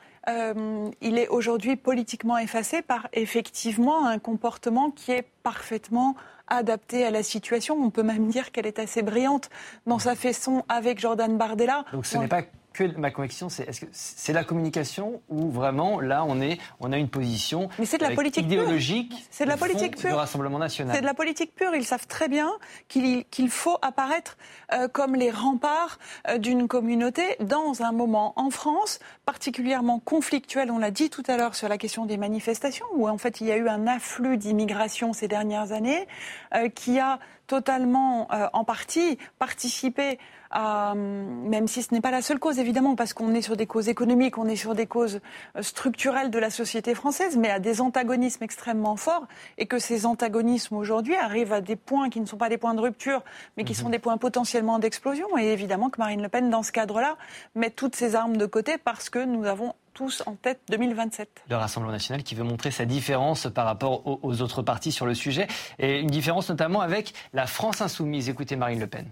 [1.00, 6.14] il est aujourd'hui politiquement effacé par effectivement un comportement qui est parfaitement
[6.46, 7.76] adapté à la situation.
[7.76, 9.50] On peut même dire qu'elle est assez brillante
[9.86, 11.84] dans sa façon avec Jordan Bardella.
[11.92, 16.00] Donc ce n'est pas que ma conviction, c'est est-ce que c'est la communication ou vraiment
[16.00, 19.50] là on est on a une position Mais c'est de la politique idéologique, c'est de
[19.50, 20.16] la politique pure.
[20.16, 20.94] Rassemblement national.
[20.94, 21.74] C'est de la politique pure.
[21.74, 22.50] Ils savent très bien
[22.88, 24.36] qu'il faut apparaître
[24.72, 25.98] euh, comme les remparts
[26.28, 30.70] euh, d'une communauté dans un moment en France particulièrement conflictuel.
[30.70, 33.46] On l'a dit tout à l'heure sur la question des manifestations où en fait il
[33.46, 36.06] y a eu un afflux d'immigration ces dernières années
[36.54, 40.20] euh, qui a totalement en partie participé
[40.56, 43.66] euh, même si ce n'est pas la seule cause, évidemment, parce qu'on est sur des
[43.66, 45.20] causes économiques, on est sur des causes
[45.56, 49.26] euh, structurelles de la société française, mais à des antagonismes extrêmement forts,
[49.58, 52.74] et que ces antagonismes aujourd'hui arrivent à des points qui ne sont pas des points
[52.74, 53.22] de rupture,
[53.56, 53.78] mais qui mhm.
[53.78, 55.38] sont des points potentiellement d'explosion.
[55.38, 57.16] Et évidemment que Marine Le Pen, dans ce cadre-là,
[57.54, 61.42] met toutes ses armes de côté parce que nous avons tous en tête 2027.
[61.48, 65.06] Le Rassemblement national qui veut montrer sa différence par rapport aux, aux autres partis sur
[65.06, 65.46] le sujet,
[65.78, 68.28] et une différence notamment avec la France insoumise.
[68.28, 69.06] Écoutez Marine Le Pen.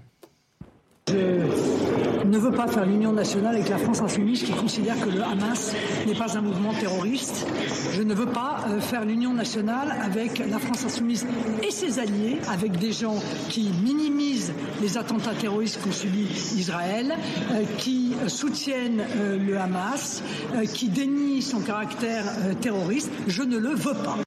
[1.09, 5.23] Je ne veux pas faire l'union nationale avec la France insoumise qui considère que le
[5.23, 5.75] Hamas
[6.07, 7.47] n'est pas un mouvement terroriste.
[7.95, 11.27] Je ne veux pas euh, faire l'union nationale avec la France insoumise
[11.67, 13.17] et ses alliés, avec des gens
[13.49, 14.53] qui minimisent
[14.83, 17.17] les attentats terroristes qu'ont subi Israël,
[17.53, 20.23] euh, qui soutiennent euh, le Hamas,
[20.75, 22.25] qui dénient son caractère
[22.61, 23.11] terroriste.
[23.27, 24.19] Je ne le veux pas.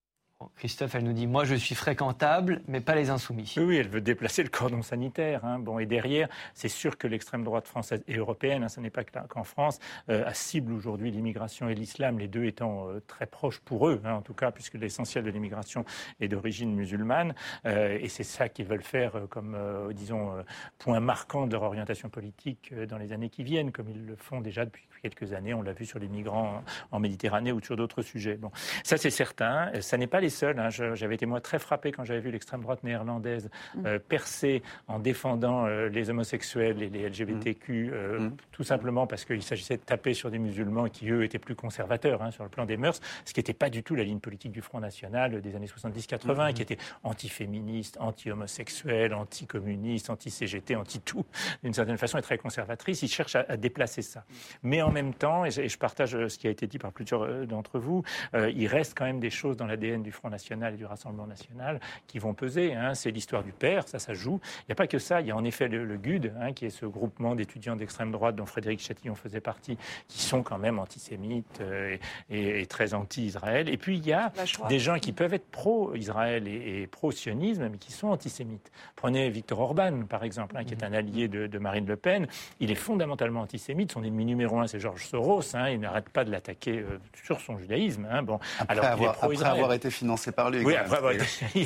[0.61, 3.51] Christophe, elle nous dit Moi, je suis fréquentable, mais pas les insoumis.
[3.57, 5.43] Oui, elle veut déplacer le cordon sanitaire.
[5.43, 5.57] Hein.
[5.57, 9.03] Bon, et derrière, c'est sûr que l'extrême droite française et européenne, hein, ce n'est pas
[9.03, 13.87] qu'en France, euh, cible aujourd'hui l'immigration et l'islam, les deux étant euh, très proches pour
[13.87, 15.83] eux, hein, en tout cas, puisque l'essentiel de l'immigration
[16.19, 17.33] est d'origine musulmane.
[17.65, 19.57] Euh, et c'est ça qu'ils veulent faire comme,
[19.95, 20.31] disons,
[20.77, 24.41] point marquant de leur orientation politique dans les années qui viennent, comme ils le font
[24.41, 25.53] déjà depuis quelques années.
[25.53, 28.35] On l'a vu sur les migrants en Méditerranée ou sur d'autres sujets.
[28.35, 28.51] Bon,
[28.83, 29.71] ça, c'est certain.
[29.81, 30.59] Ça n'est pas les seuls.
[30.59, 30.69] Hein.
[30.69, 33.85] J'avais été moi très frappé quand j'avais vu l'extrême droite néerlandaise mm.
[33.85, 37.89] euh, percer en défendant euh, les homosexuels et les LGBTQ, mm.
[37.93, 38.35] euh, mm.
[38.51, 42.21] tout simplement parce qu'il s'agissait de taper sur des musulmans qui, eux, étaient plus conservateurs
[42.21, 44.51] hein, sur le plan des mœurs, ce qui n'était pas du tout la ligne politique
[44.51, 51.25] du Front National des années 70-80, qui était anti-féministe, anti-homosexuel, anti-communiste, anti-CGT, anti-tout,
[51.63, 53.01] d'une certaine façon, et très conservatrice.
[53.01, 54.23] Ils cherchent à, déplacer ça.
[54.63, 57.79] Mais en même temps, et je, partage ce qui a été dit par plusieurs d'entre
[57.79, 61.27] vous, il reste quand même des choses dans l'ADN du Front National et du Rassemblement
[61.27, 62.75] national qui vont peser.
[62.75, 62.93] Hein.
[62.93, 64.39] C'est l'histoire du père, ça, ça joue.
[64.59, 65.21] Il n'y a pas que ça.
[65.21, 68.35] Il y a en effet le, GUD, hein, qui est ce groupement d'étudiants d'extrême droite
[68.35, 69.77] dont Frédéric Chatillon faisait partie,
[70.07, 71.97] qui sont quand même antisémites euh,
[72.29, 73.69] et, très anti-Israël.
[73.69, 74.31] Et puis il y a
[74.69, 78.71] des gens qui peuvent être pro-Israël et, pro-sionisme, mais qui sont antisémites.
[78.95, 82.27] Prenez Victor Orban, par exemple, hein, qui est un allié de, Marine Le Pen.
[82.59, 83.91] Il est fondamentalement antisémite.
[83.91, 85.41] Son ennemi numéro un, c'est Georges Soros.
[85.69, 88.07] il n'arrête pas de l'attaquer euh, sur son judaïsme.
[88.23, 90.63] Bon, après, alors avoir, après avoir été financé par lui.
[90.65, 90.99] Oui, après,
[91.55, 91.61] il,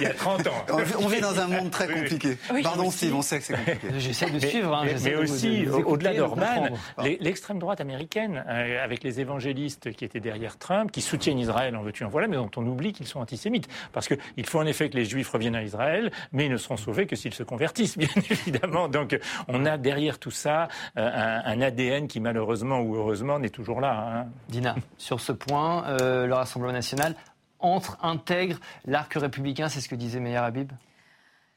[0.00, 0.66] y a, 30 ans.
[0.98, 2.36] On vit dans un monde très compliqué.
[2.62, 3.88] Pardon Steve, on sait que c'est compliqué.
[3.98, 4.74] J'essaie de suivre.
[4.74, 6.68] Hein, mais, aussi, au-delà d'Orban,
[6.98, 11.82] l'extrême droite américaine, euh, avec les évangélistes qui étaient derrière Trump, qui soutiennent Israël en
[11.82, 13.68] veux-tu en voilà, mais dont on oublie qu'ils sont antisémites.
[13.92, 16.76] Parce qu'il faut en effet que les juifs reviennent à Israël, mais ils ne seront
[16.76, 18.88] sauvés que s'ils se convertissent, bien évidemment.
[18.88, 19.18] Donc
[19.48, 24.20] on a derrière tout ça euh, un, ADN qui malheureusement ou heureusement n'est toujours là.
[24.20, 24.26] Hein.
[24.48, 27.14] Dina, sur ce point, euh, le Rassemblement national
[27.58, 30.72] entre, intègre l'arc républicain, c'est ce que disait Meir Habib?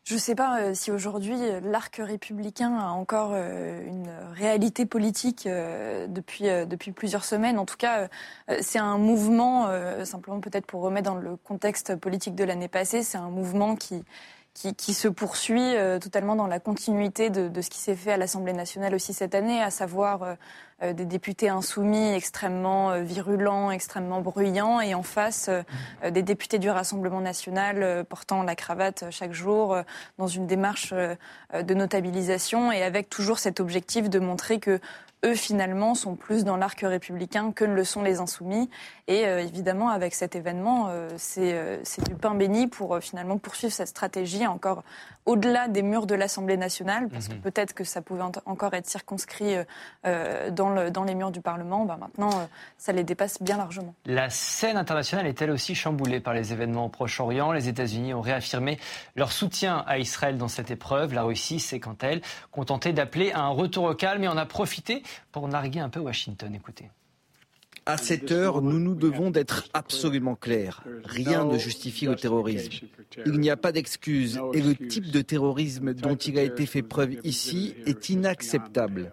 [0.03, 5.47] Je ne sais pas euh, si aujourd'hui l'arc républicain a encore euh, une réalité politique
[5.47, 7.57] euh, depuis, depuis plusieurs semaines.
[7.57, 8.09] En tout cas,
[8.59, 9.69] c'est un mouvement,
[10.03, 14.03] simplement peut-être pour remettre dans le contexte politique de l'année passée, c'est un mouvement qui,
[14.53, 18.93] qui, se poursuit totalement dans la continuité de, ce qui s'est fait à l'Assemblée nationale
[18.93, 20.37] aussi cette année, à savoir
[20.83, 25.49] des députés insoumis extrêmement virulents, extrêmement bruyants, et en face
[26.07, 29.77] des députés du Rassemblement national portant la cravate chaque jour
[30.17, 34.79] dans une démarche de notabilisation et avec toujours cet objectif de montrer que
[35.25, 38.69] eux, finalement, sont plus dans l'arc républicain que ne le sont les insoumis.
[39.07, 43.73] Et euh, évidemment, avec cet événement, euh, euh, c'est du pain béni pour finalement poursuivre
[43.73, 44.83] cette stratégie encore
[45.25, 47.41] au-delà des murs de l'Assemblée nationale, parce que mhm.
[47.41, 49.55] peut-être que ça pouvait encore être circonscrit
[50.03, 51.85] dans, le, dans, les murs du Parlement.
[51.85, 52.47] Ben maintenant,
[52.77, 53.93] ça les dépasse bien largement.
[54.05, 57.51] La scène internationale est elle aussi chamboulée par les événements au Proche-Orient.
[57.51, 58.79] Les États-Unis ont réaffirmé
[59.15, 61.13] leur soutien à Israël dans cette épreuve.
[61.13, 62.21] La Russie s'est, quant à elle,
[62.51, 65.99] contentée d'appeler à un retour au calme et en a profité pour narguer un peu
[65.99, 66.53] Washington.
[66.53, 66.89] Écoutez.
[67.85, 70.83] À cette heure, nous nous devons d'être absolument clairs.
[71.03, 72.85] Rien ne justifie le terrorisme.
[73.25, 76.81] Il n'y a pas d'excuse et le type de terrorisme dont il a été fait
[76.81, 79.11] preuve ici est inacceptable.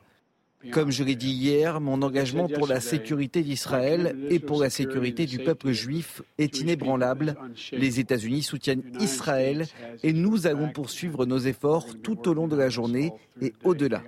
[0.73, 5.25] Comme je l'ai dit hier, mon engagement pour la sécurité d'Israël et pour la sécurité
[5.25, 7.35] du peuple juif est inébranlable.
[7.73, 9.67] Les États-Unis soutiennent Israël
[10.03, 14.03] et nous allons poursuivre nos efforts tout au long de la journée et au-delà.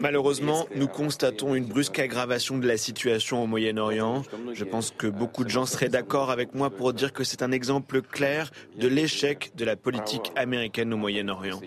[0.00, 4.22] Malheureusement, nous constatons une brusque aggravation de la situation au Moyen-Orient.
[4.52, 7.52] Je pense que beaucoup de gens seraient d'accord avec moi pour dire que c'est un
[7.52, 11.60] exemple clair de l'échec de la politique américaine au Moyen-Orient.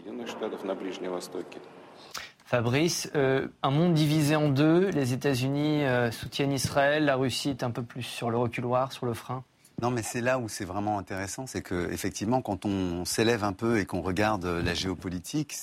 [2.45, 7.63] Fabrice, euh, un monde divisé en deux, les États-Unis euh, soutiennent Israël, la Russie est
[7.63, 9.43] un peu plus sur le reculoir, sur le frein.
[9.81, 13.51] Non, mais c'est là où c'est vraiment intéressant, c'est que effectivement, quand on s'élève un
[13.51, 15.55] peu et qu'on regarde la géopolitique,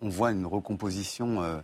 [0.00, 1.58] on, voit une recomposition euh,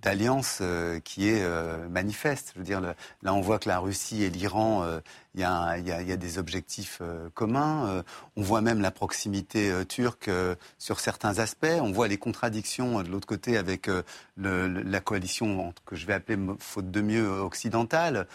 [0.00, 2.52] d'alliance euh, qui est euh, manifeste.
[2.54, 4.86] Je veux dire, là, on voit que la Russie et l'Iran,
[5.34, 7.02] il y, a des objectifs
[7.34, 8.02] communs.
[8.36, 10.30] on voit même la proximité turque
[10.78, 11.66] sur certains aspects.
[11.80, 13.90] On voit les contradictions de l'autre côté avec
[14.36, 18.26] la coalition que je vais appeler, faute de mieux, occidentale,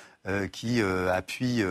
[0.51, 1.63] qui appuie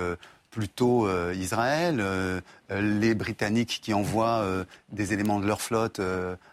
[0.51, 2.41] plutôt euh, Israël, euh,
[2.71, 4.45] euh, les Britanniques qui envoient
[4.91, 6.01] des éléments de leur flotte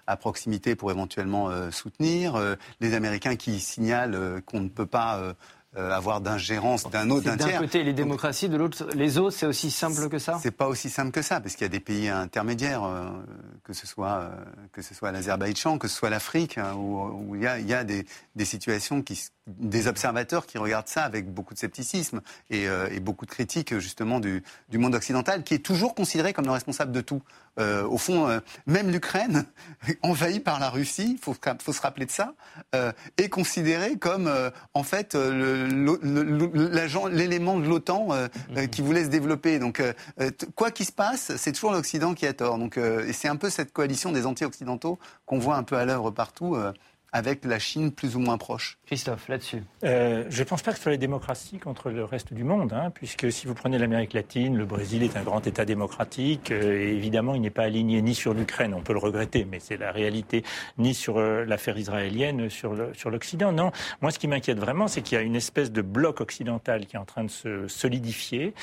[0.07, 2.39] à proximité pour éventuellement soutenir,
[2.79, 5.35] les Américains qui signalent qu'on ne peut pas
[5.75, 7.59] avoir d'ingérence d'un autre, d'un tiers.
[7.59, 10.67] D'un côté les démocraties, de l'autre les autres, c'est aussi simple que ça C'est pas
[10.67, 13.09] aussi simple que ça, parce qu'il y a des pays intermédiaires, euh,
[13.63, 14.29] que ce soit euh,
[14.71, 17.73] que ce soit l'Azerbaïdjan, que ce soit l'Afrique, hein, où, il y a, il y
[17.73, 22.65] a des, des, situations qui, des observateurs qui regardent ça avec beaucoup de scepticisme et,
[22.65, 26.51] et beaucoup de critiques justement du, du, monde occidental, qui est toujours considéré comme le
[26.51, 27.21] responsable de tout.
[27.59, 29.45] Euh, au fond, euh, même l'Ukraine,
[30.03, 32.33] envahie par la Russie, il faut, faut, se rappeler de ça,
[32.75, 34.31] euh, est considérée comme
[34.73, 38.09] en fait l'élément de l'OTAN
[38.71, 39.59] qui voulait se développer.
[39.59, 39.81] Donc,
[40.55, 42.57] quoi qu'il se passe, c'est toujours l'Occident qui a tort.
[42.57, 46.11] Donc, et c'est un peu cette coalition des anti-occidentaux qu'on voit un peu à l'œuvre
[46.11, 46.57] partout
[47.11, 48.77] avec la Chine plus ou moins proche.
[48.85, 49.63] Christophe, là-dessus.
[49.83, 52.73] Euh, je ne pense pas que ce soit les démocraties contre le reste du monde,
[52.73, 56.79] hein, puisque si vous prenez l'Amérique latine, le Brésil est un grand État démocratique, euh,
[56.79, 59.77] et évidemment il n'est pas aligné ni sur l'Ukraine, on peut le regretter, mais c'est
[59.77, 60.43] la réalité,
[60.77, 62.75] ni sur euh, l'affaire israélienne, sur
[63.09, 63.51] l'Occident.
[63.51, 66.85] non, moi ce qui m'inquiète vraiment, c'est qu'il y a une espèce de bloc occidental
[66.85, 68.53] qui est en train de se solidifier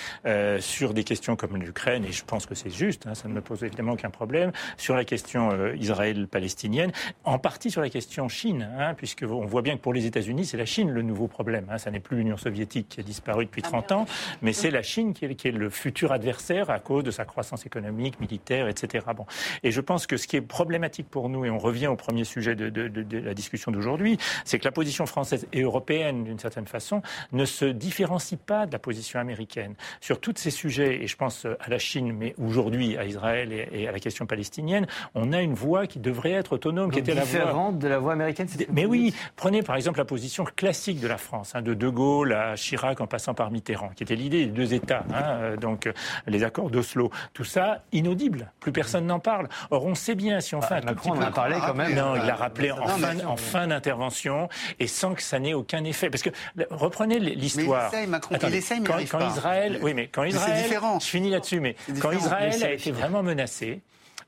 [0.60, 3.40] sur des questions comme l'Ukraine, et je pense que c'est juste, hein, ça ne me
[3.40, 6.92] pose évidemment aucun problème, sur la question Israël-palestinienne,
[7.24, 10.56] en partie sur la question Chine, hein, puisqu'on voit bien que pour les États-Unis, c'est
[10.56, 11.66] la Chine le nouveau problème.
[11.70, 11.78] Hein.
[11.78, 14.06] Ça n'est plus l'Union soviétique qui a disparu depuis 30 ah, ans,
[14.42, 18.20] mais c'est la Chine qui est, le futur adversaire à cause de sa croissance économique,
[18.20, 19.06] militaire, etc.
[19.16, 19.24] Bon.
[19.62, 22.24] Et je pense que ce qui est problématique pour nous, et on revient au premier
[22.24, 27.02] sujet de, la discussion d'aujourd'hui, c'est que la position française et européenne, d'une certaine façon,
[27.32, 29.74] ne se différencie pas de la position américaine.
[30.00, 33.86] Sur tous ces sujets, et je pense à la Chine, mais aujourd'hui à Israël et,
[33.86, 37.24] à la question palestinienne, on a une voix qui devrait être autonome, qui était la
[37.24, 37.72] voix...
[37.72, 38.23] de la voix américaine
[38.72, 42.32] mais oui, prenez par exemple la position classique de la France, hein, de De Gaulle
[42.32, 45.86] à Chirac en passant par Mitterrand, qui était l'idée des deux États, hein, euh, donc
[45.86, 45.92] euh,
[46.26, 47.10] les accords d'Oslo.
[47.32, 48.52] Tout ça, inaudible.
[48.60, 49.48] Plus personne n'en parle.
[49.70, 51.94] Or, on sait bien si on fait ah, un Macron en a parlé quand même.
[51.94, 54.48] Non, il l'a rappelé en, fin, en fin d'intervention
[54.78, 56.10] et sans que ça n'ait aucun effet.
[56.10, 56.30] Parce que
[56.70, 57.90] reprenez l'histoire.
[57.92, 58.36] Il essaye, Macron.
[58.42, 60.98] il essaye, mais quand, quand Israël, oui, mais quand Israël, différent.
[61.00, 63.80] je finis là-dessus, mais quand Israël a été vraiment menacé,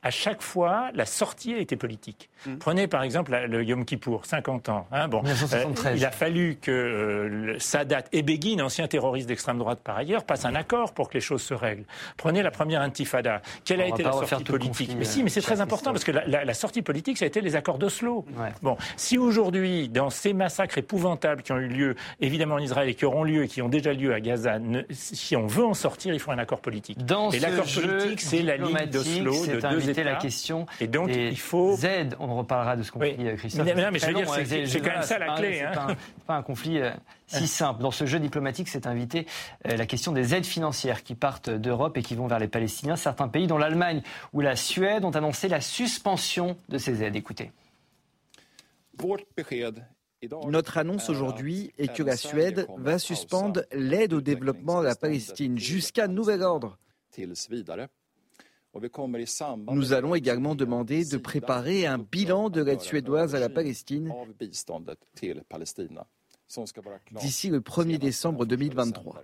[0.06, 2.30] à chaque fois, la sortie a été politique.
[2.46, 2.58] Mm.
[2.58, 4.86] Prenez par exemple le Yom Kippour, 50 ans.
[4.92, 9.80] Hein, bon, euh, il a fallu que euh, Sadat et Begin, ancien terroriste d'extrême droite
[9.82, 11.82] par ailleurs, passent un accord pour que les choses se règlent.
[12.16, 13.42] Prenez la première intifada.
[13.64, 16.54] Quelle a été la sortie politique Mais si, mais c'est très important parce que la,
[16.54, 18.24] sortie politique, ça a été les accords d'Oslo.
[18.62, 22.94] Bon, si aujourd'hui, dans ces massacres épouvantables qui ont eu lieu, évidemment en Israël et
[22.94, 24.58] qui auront lieu et qui ont déjà lieu à Gaza,
[24.90, 27.04] si on veut en sortir, il faut un accord politique.
[27.04, 29.95] Dans et l'accord politique, c'est la ligne d'Oslo de deux États.
[30.04, 30.66] La question.
[30.80, 31.76] Et donc, il faut.
[31.76, 33.36] Z, on reparlera de ce conflit, oui.
[33.36, 33.64] Christophe.
[33.64, 34.28] Mais, mais je veux dire,
[34.68, 35.58] c'est quand même ça la clé.
[35.58, 35.96] C'est hein.
[36.26, 36.90] pas, un conflit euh,
[37.26, 37.82] si simple.
[37.82, 39.26] Dans ce jeu diplomatique, c'est invité
[39.66, 42.96] euh, la question des aides financières qui partent d'Europe et qui vont vers les Palestiniens.
[42.96, 47.16] Certains pays, dont l'Allemagne ou la Suède, ont annoncé la suspension de ces aides.
[47.16, 47.52] Écoutez.
[50.46, 55.58] Notre annonce aujourd'hui est que la Suède va suspendre l'aide au développement de la Palestine
[55.58, 56.78] jusqu'à nouvel ordre.
[59.72, 64.12] Nous allons également demander de préparer un bilan de l'aide suédoise à la Palestine.
[67.20, 69.22] d'ici le 1er décembre 2023.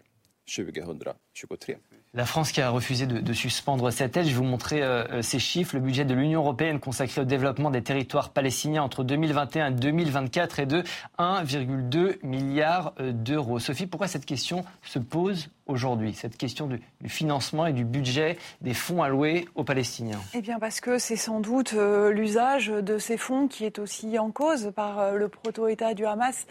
[2.15, 5.23] La France qui a refusé de, suspendre cette aide, je vais vous montrer euh, euh,
[5.23, 5.77] ces chiffres.
[5.77, 10.59] Le budget de l'Union européenne consacré au développement des territoires palestiniens entre 2021 et 2024
[10.59, 10.83] est de
[11.19, 13.61] 1,2 milliard euh, d'euros.
[13.61, 18.75] Sophie, pourquoi cette question se pose aujourd'hui, cette question du, financement et du budget des
[18.75, 20.21] fonds alloués aux Palestiniens?
[20.35, 24.31] Eh bien parce que c'est sans doute l'usage de ces fonds qui est aussi en
[24.31, 26.47] cause par le proto-État du Hamas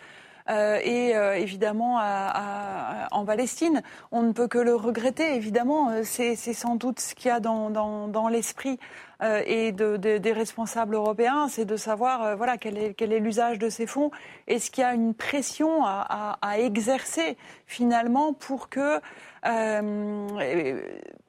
[0.51, 1.99] euh, et euh, évidemment
[3.11, 3.81] en Palestine.
[4.11, 5.89] On ne peut que le regretter, évidemment.
[5.89, 8.79] Euh, c'est sans doute ce qu'il y a dans, l'esprit
[9.45, 14.09] et des responsables européens, c'est de savoir voilà, quel est l'usage de ces fonds.
[14.47, 17.37] Est-ce qu'il y a une pression à, exercer
[17.67, 18.99] finalement pour que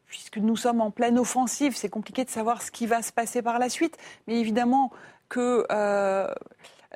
[0.06, 3.42] puisque nous sommes en pleine offensive, c'est compliqué de savoir ce qui va se passer
[3.42, 3.96] par la suite,
[4.26, 4.90] mais évidemment
[5.28, 5.66] que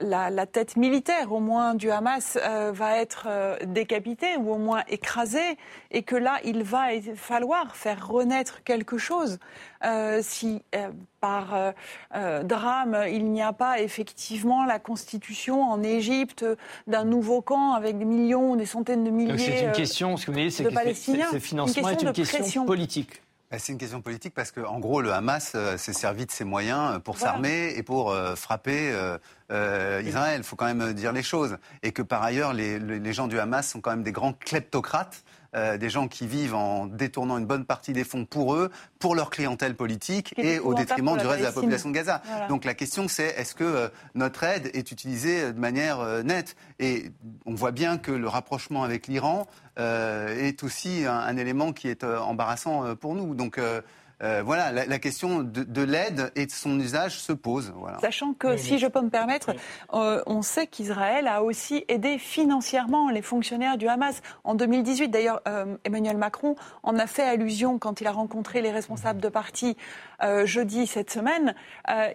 [0.00, 4.82] la, tête militaire, au moins, du Hamas euh, va être euh, décapitée ou au moins
[4.88, 5.56] écrasée,
[5.90, 9.38] et que là, il va falloir faire renaître quelque chose.
[9.84, 10.62] Euh, si
[11.20, 11.74] par
[12.44, 16.44] drame, il n'y a pas effectivement la constitution en Égypte
[16.86, 20.30] d'un nouveau camp avec des millions, des centaines de milliers C'est une question, ce que
[20.30, 20.70] vous voyez, c'est que
[21.32, 23.22] ce financement est une question politique.
[23.50, 26.32] Bah, c'est une question politique parce que, en gros, le Hamas euh, s'est servi de
[26.32, 29.18] ses moyens pour s'armer et pour euh, frapper euh,
[29.50, 30.38] Israël.
[30.38, 31.58] Il faut quand même dire les choses.
[31.82, 35.24] Et que par ailleurs, les, les, gens du Hamas sont quand même des grands kleptocrates
[35.56, 39.14] euh, des gens qui vivent en détournant une bonne partie des fonds pour eux, pour
[39.14, 42.20] leur clientèle politique et, au détriment du reste de la population de Gaza.
[42.50, 46.56] Donc la question c'est est-ce que euh, notre aide est utilisée de manière euh, nette?
[46.78, 47.10] Et
[47.46, 49.46] on voit bien que le rapprochement avec l'Iran
[49.78, 53.34] est aussi un, un, élément qui est embarrassant pour nous.
[53.34, 53.60] Donc
[54.22, 57.74] euh, voilà, la, question de, l'aide et de son usage se pose.
[58.00, 59.50] Sachant que, si je peux me permettre,
[59.92, 64.22] euh, on sait qu'Israël a aussi aidé financièrement les fonctionnaires du Hamas.
[64.42, 68.70] En 2018, d'ailleurs, euh, Emmanuel Macron en a fait allusion quand il a rencontré les
[68.70, 69.76] responsables de partis
[70.44, 71.54] jeudi cette semaine.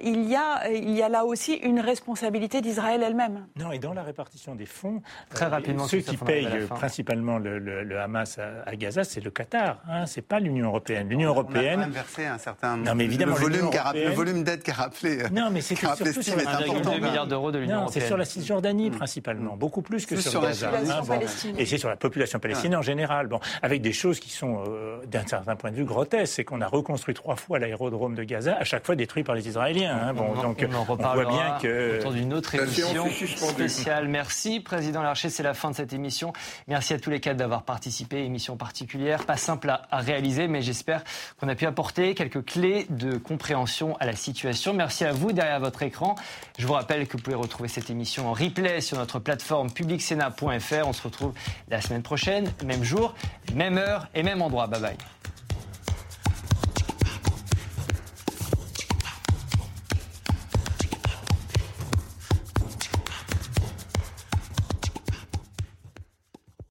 [0.02, 3.45] il, y a, il y a là aussi une responsabilité d'Israël elle-même.
[3.58, 8.39] Non, et dans la répartition des fonds, très rapidement, ceux qui payent principalement le, Hamas
[8.39, 9.84] à, Gaza, c'est le Qatar.
[9.88, 11.10] Hein, c'est pas l'Union européenne.
[11.10, 15.24] L'Union européenne versé un certain non, mais évidemment, le volume, le volume d'aide qu'a rappelé.
[15.32, 16.96] Non, mais c'est surtout sur est important.
[16.96, 18.98] milliards d'euros de l'Union C'est sur la Cisjordanie mm.
[18.98, 20.72] principalement, beaucoup plus que sur, Gaza.
[20.72, 21.20] Hein,
[21.58, 23.28] et c'est sur la population palestinienne en général.
[23.28, 26.62] Bon, avec des choses qui sont euh, d'un certain point de vue grotesques, c'est qu'on
[26.62, 30.00] a reconstruit trois fois l'aérodrome de Gaza, à chaque fois détruit par les Israéliens.
[30.02, 30.14] Hein.
[30.14, 34.08] Bon, on, donc on, voit bien que autour d'une autre émission spéciale.
[34.08, 36.34] Merci, président Larcher, c'est la fin de cette émission.
[36.68, 38.24] Merci à tous les quatre d'avoir participé.
[38.24, 41.04] Émission particulière, pas simple à réaliser, mais j'espère
[41.39, 44.73] qu'on a pu apporter quelques clés de compréhension à la situation.
[44.73, 46.15] Merci à vous derrière votre écran.
[46.57, 50.88] Je vous rappelle que vous pouvez retrouver cette émission en replay sur notre plateforme publicsena.fr.
[50.88, 51.34] On se retrouve
[51.69, 53.15] la semaine prochaine, même jour,
[53.55, 54.67] même heure et même endroit.
[54.67, 54.97] Bye bye.